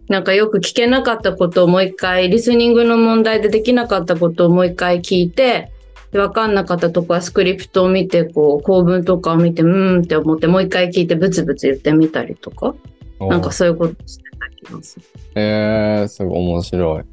[0.07, 5.71] なんかよく聞けなかったことをもう一回リスニングの問題でできなかったことをもう一回聞いて
[6.11, 12.73] で分かんなかったとこはスクリプトを見てこう構文とかを見てうーんって思ってもう一回聞いてブツブツ言ってみたりとか
[13.19, 15.05] なんかそういうことしてた気がする。
[15.35, 17.03] えー、すごい面白い。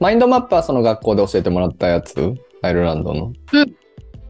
[0.00, 2.34] マインドマップはその学校で教えてもらったやつ？
[2.62, 3.32] アイルランドの。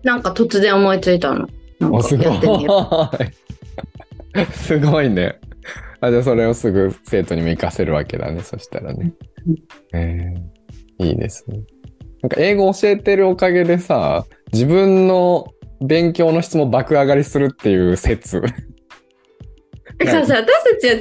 [0.03, 1.49] なんか突然思いついたの。
[1.79, 3.11] なんかおすごいやってみよ
[4.35, 4.53] う。。
[4.53, 5.39] すごいね。
[6.01, 9.13] あじゃあそれをすぐ生徒にも活かせるわけだね、そしたらね。
[9.93, 11.61] えー、いいですね。
[12.23, 15.49] なんか英語教えてるおかげでさ、自分の
[15.81, 18.41] 勉強の質も爆上がりするっていう説。
[18.41, 18.55] だか
[19.99, 21.01] らさ、私たちは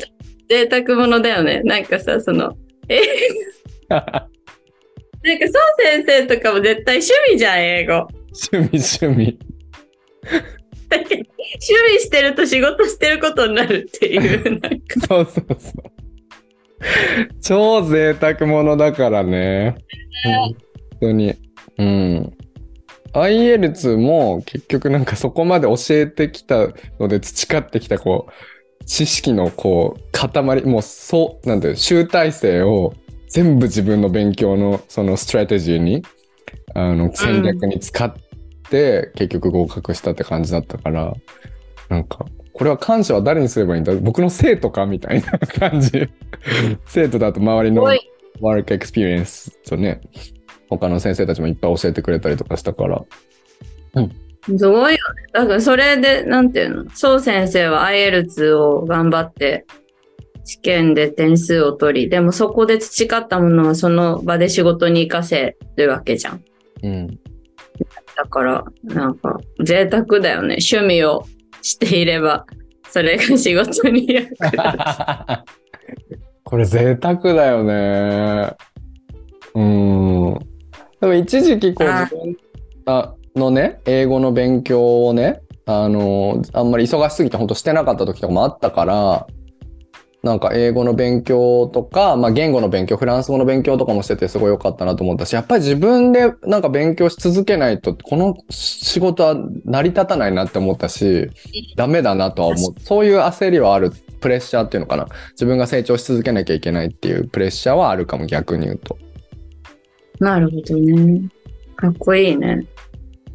[0.49, 1.61] 贅沢者だよね。
[1.63, 2.55] なんかさ、その、
[2.89, 2.99] え、
[3.89, 4.29] なんか、
[5.23, 8.07] そう先生とかも絶対趣味じゃん、英語。
[8.51, 9.39] 趣味趣味。
[10.89, 14.99] だけど、趣味してると仕事してることになるっていう、なんか。
[15.07, 15.83] そうそうそう。
[17.41, 19.75] 超贅沢者だからね。
[20.23, 20.55] 本
[21.01, 21.35] 当に。
[21.77, 22.33] うん。
[23.13, 26.67] IELTS も結局なんかそこまで教えてきた
[26.99, 32.93] ので培ってきたこう知識のこう塊もうそうなんていう集大成を
[33.27, 36.03] 全部自分の勉強のそのストラテジーに
[36.75, 38.13] あの戦略に使っ
[38.69, 41.13] て結局合格したって感じだったから
[41.89, 43.93] なんかこれは感謝は誰にすればいいんだ？
[43.95, 44.85] 僕の生徒か？
[44.85, 46.09] みたいな感じ
[46.87, 47.87] 生徒だと周りの。
[48.39, 49.99] work experience とね、
[50.69, 53.03] 他の先生たちもいっぱい教えてくれたりとかしたから。
[54.45, 54.97] すごいよね。
[55.33, 59.65] だからそれで、なんていうの、そう先生は IELTS を頑張って、
[60.43, 66.43] 試験で点数を取り、でもそこで培ったものはその場で仕事に活かせるわけじゃん。
[66.83, 67.19] うん。
[68.17, 70.57] だから、なんか、贅沢だよね。
[70.59, 71.23] 趣味を
[71.61, 72.47] していれば、
[72.89, 74.57] それが仕事に役立つ。
[76.43, 78.55] これ贅沢だよね。
[79.53, 80.33] うん。
[80.99, 82.35] でも一時期こうあ自分
[82.85, 89.27] あのね、英語の勉強をね、あの、あんまり忙しすぎて本当してなかった時とかもあったから、
[90.23, 101.29] なんか英語の勉強とか、まあ言語の勉強、フランス語の勉強とかもしててすごい良かったなと思ったし、やっぱり自分でなんか勉強し続けないと、この仕事は成り立たないなって思ったし、
[101.75, 102.79] ダメだなとは思う。
[102.79, 103.91] そういう焦りはある。
[104.19, 105.07] プレッシャーっていうのかな。
[105.33, 108.97] 自分が成長し続けなきゃいけないっていうプレッシャーはあるかも、逆に言うと。
[110.19, 111.29] なるほどね。
[111.75, 112.65] かっこいいね。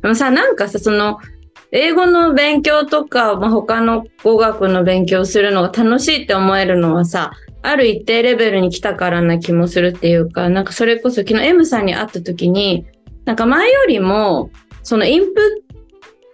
[0.02, 1.18] でもさ、なんかさ、その、
[1.72, 12.84] 英語の勉強とか、まあ、他の語学の勉強するのが楽しいって思えるのはさ、ある一定レベルに来たからな気もするっていうか、なんかそれこそ昨日 M さんに会った時に、
[13.24, 14.50] なんか前よりも、
[14.82, 15.62] そのインプ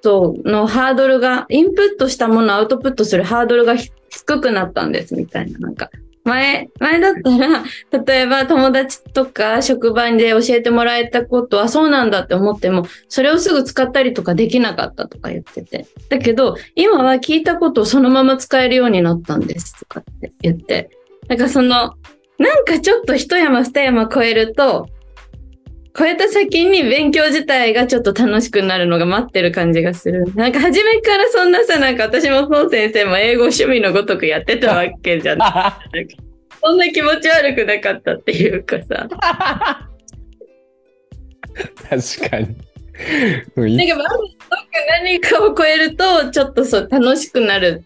[0.00, 5.60] ットのハードルが、インプットしたものをアウトプットするハードルが低くなったんですみたいな。
[5.60, 5.90] なんか、
[6.28, 7.64] 前、前だったら、
[8.04, 15.86] 例えば友達とか職場で教えてもらえたことはそうなんだって思っても、それをすぐ使ったりとかできなかったとか言ってて。
[16.10, 20.90] だけど、今は聞いたことをそのまま使えるようになったんですとかって言って。
[21.28, 21.94] なんかその、
[22.38, 24.88] なんかちょっと一山二山超えると、
[25.96, 30.32] 超えた先に勉強自体がちょっと楽しくなるのが待ってる感じがする。
[30.34, 35.80] なんか初めからそんなさ、なんか私も孫先生も英語趣味のごとくやってたわけじゃな
[36.62, 39.08] そんな気持ち悪くなかったっていうかさ。
[41.88, 42.56] 確かに。
[43.56, 44.34] うんいなんかまずなんか
[45.02, 47.82] 何かを超えると、ちょっとそう楽しくなる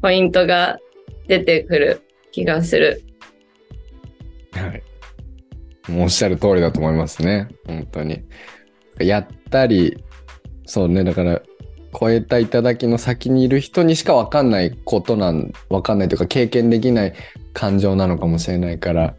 [0.00, 0.78] ポイントが
[1.28, 2.02] 出てくる
[2.32, 3.02] 気がする。
[4.52, 4.81] はい。
[5.90, 7.48] おっしゃる通りだと思いますね。
[7.66, 8.22] 本当に。
[8.98, 10.02] やったり、
[10.66, 11.42] そうね、だから、
[11.98, 17.14] 超えた頂の先にいる人にしか分かんないことなん、分かんないというか、経験できない
[17.52, 19.14] 感情なのかもしれないから、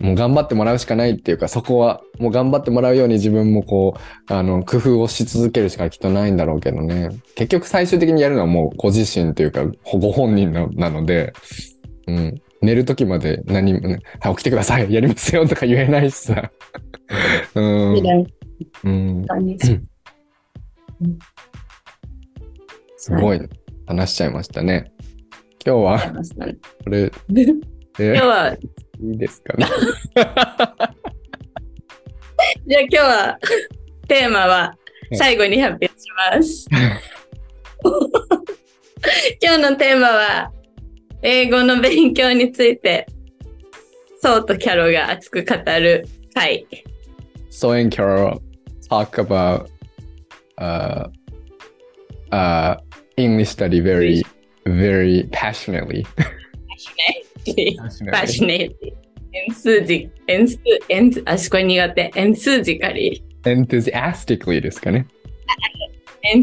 [0.00, 7.10] もう頑張ってもらうしかないっていうか、そこはもう頑張ってもらうように自分もこう、あの、工夫をし続けるしかきっとないんだろうけどね。
[7.36, 11.32] 結局最終的にやるのはもうご自身というか、ご本人ななので、
[12.08, 12.42] うん。
[12.64, 16.50] 寝る時まで何もね、はい、起きてください、やりますよとか言えないしさ。
[17.54, 18.26] うん。
[18.84, 19.26] うん。
[22.96, 23.40] すごい
[23.86, 24.90] 話しちゃいましたね。
[25.66, 26.00] 今日は、
[26.84, 27.52] これ、 今
[27.96, 28.58] 日は、い
[29.12, 29.66] いですかね？
[32.66, 33.38] じゃあ今日は、
[34.08, 34.74] テーマは
[35.12, 35.94] 最後に発表し
[36.32, 36.66] ます。
[39.42, 40.50] 今日のテーマは、
[41.26, 43.06] 英語の勉強について、
[44.20, 46.66] そうとキャロが熱く語る回。
[47.50, 48.42] So and Carol
[48.90, 49.70] talk about
[50.58, 51.08] uh,
[52.30, 52.76] uh,
[53.16, 54.22] English study very,
[54.66, 56.04] very passionately.
[57.46, 57.78] passionately.
[58.12, 58.92] passionately.
[59.32, 60.58] エンスージ、エンス、
[60.90, 62.12] エンス、あ、しこれ苦手。
[62.14, 65.06] エンスージカリ enthusiastically ですかね。
[66.22, 66.36] エ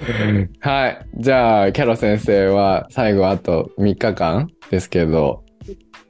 [0.60, 1.06] はい。
[1.16, 5.44] じゃあ、キャロ先生は最後あと3日間ですけど、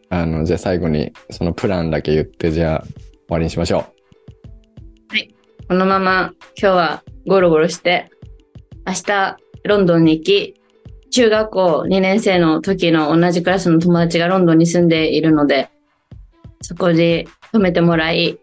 [0.09, 2.95] あの、じゃあ最後にそのプランだけ言って、じゃあ終
[3.29, 3.81] わりにしましょう。
[5.09, 5.35] はい
[5.69, 8.11] このまま今日はゴロゴロして、
[8.87, 10.55] 明日ロンドンに行き、
[11.11, 15.71] 中学校2年生の時の同じクラスの友達がロンドンに住んでいるので、
[16.61, 18.39] そこで泊めてもらい、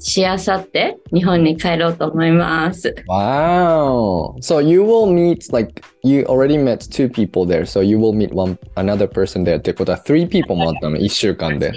[0.00, 2.88] しあさって日本に帰ろうと思います。
[2.88, 2.94] う。
[3.08, 4.34] Wow!
[4.40, 8.34] So you will meet, like, you already met two people there, so you will meet
[8.34, 11.72] one, another person there ってことは3 people もあったの、1週間で。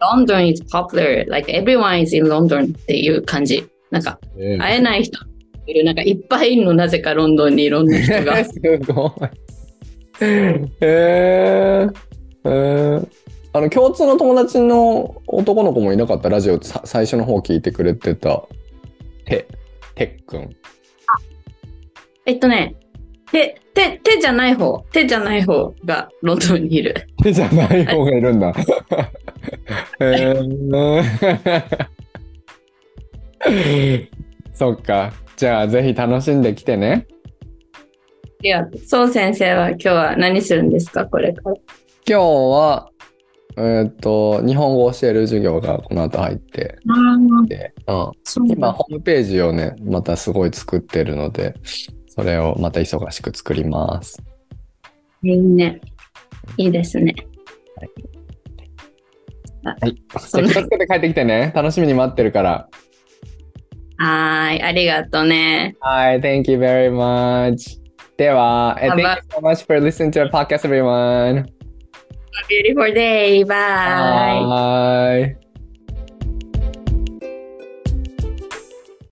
[0.00, 3.64] London is popular, like everyone is in London っていう感じ。
[3.92, 4.18] なんか
[4.58, 5.18] 会えない人
[5.66, 8.44] いる、なんかいっぱいいるの、なぜかロンドンにいろんな人が。
[8.44, 8.52] す
[8.88, 9.12] ごい。
[10.20, 11.92] えー、
[12.44, 13.08] えー、
[13.54, 18.42] あの共通の友達の男の子もいなかったラジオさ最初の方聞いてくれてた。
[19.26, 19.46] て
[19.94, 20.56] てっくん。
[22.24, 22.76] えっとね、
[23.30, 26.94] 手、手、手じゃない方、手じゃない方がロンドンにいる。
[27.22, 28.54] 手じゃない方がいるんだ。
[30.00, 31.12] えー、
[34.54, 35.12] そっか。
[35.36, 37.06] じゃあぜひ楽しんできてね。
[38.42, 41.04] いや、そう先生は今日は何するんですか？
[41.04, 41.56] これから。
[42.08, 42.88] 今日は
[43.56, 46.78] えーっと日本語を教える授業がこの後入って
[47.46, 51.54] で、うん、今、ホームページをね、またすごい作ってるので、
[52.08, 54.22] それをまた忙しく作ります。
[55.22, 55.80] いいね。
[56.56, 57.14] いいですね。
[59.64, 59.94] はい。
[59.94, 61.52] じゃあ気をつけて帰ってきてね。
[61.54, 62.68] 楽しみに待ってるから。
[63.98, 65.76] はーい、ありがとうね。
[65.80, 67.80] はい、Thank you very much.
[68.16, 71.46] では、eh, Thank you so much for listening to our podcast, everyone.
[72.48, 73.44] Beautiful day.
[73.44, 74.42] Bye.
[74.44, 75.36] Bye.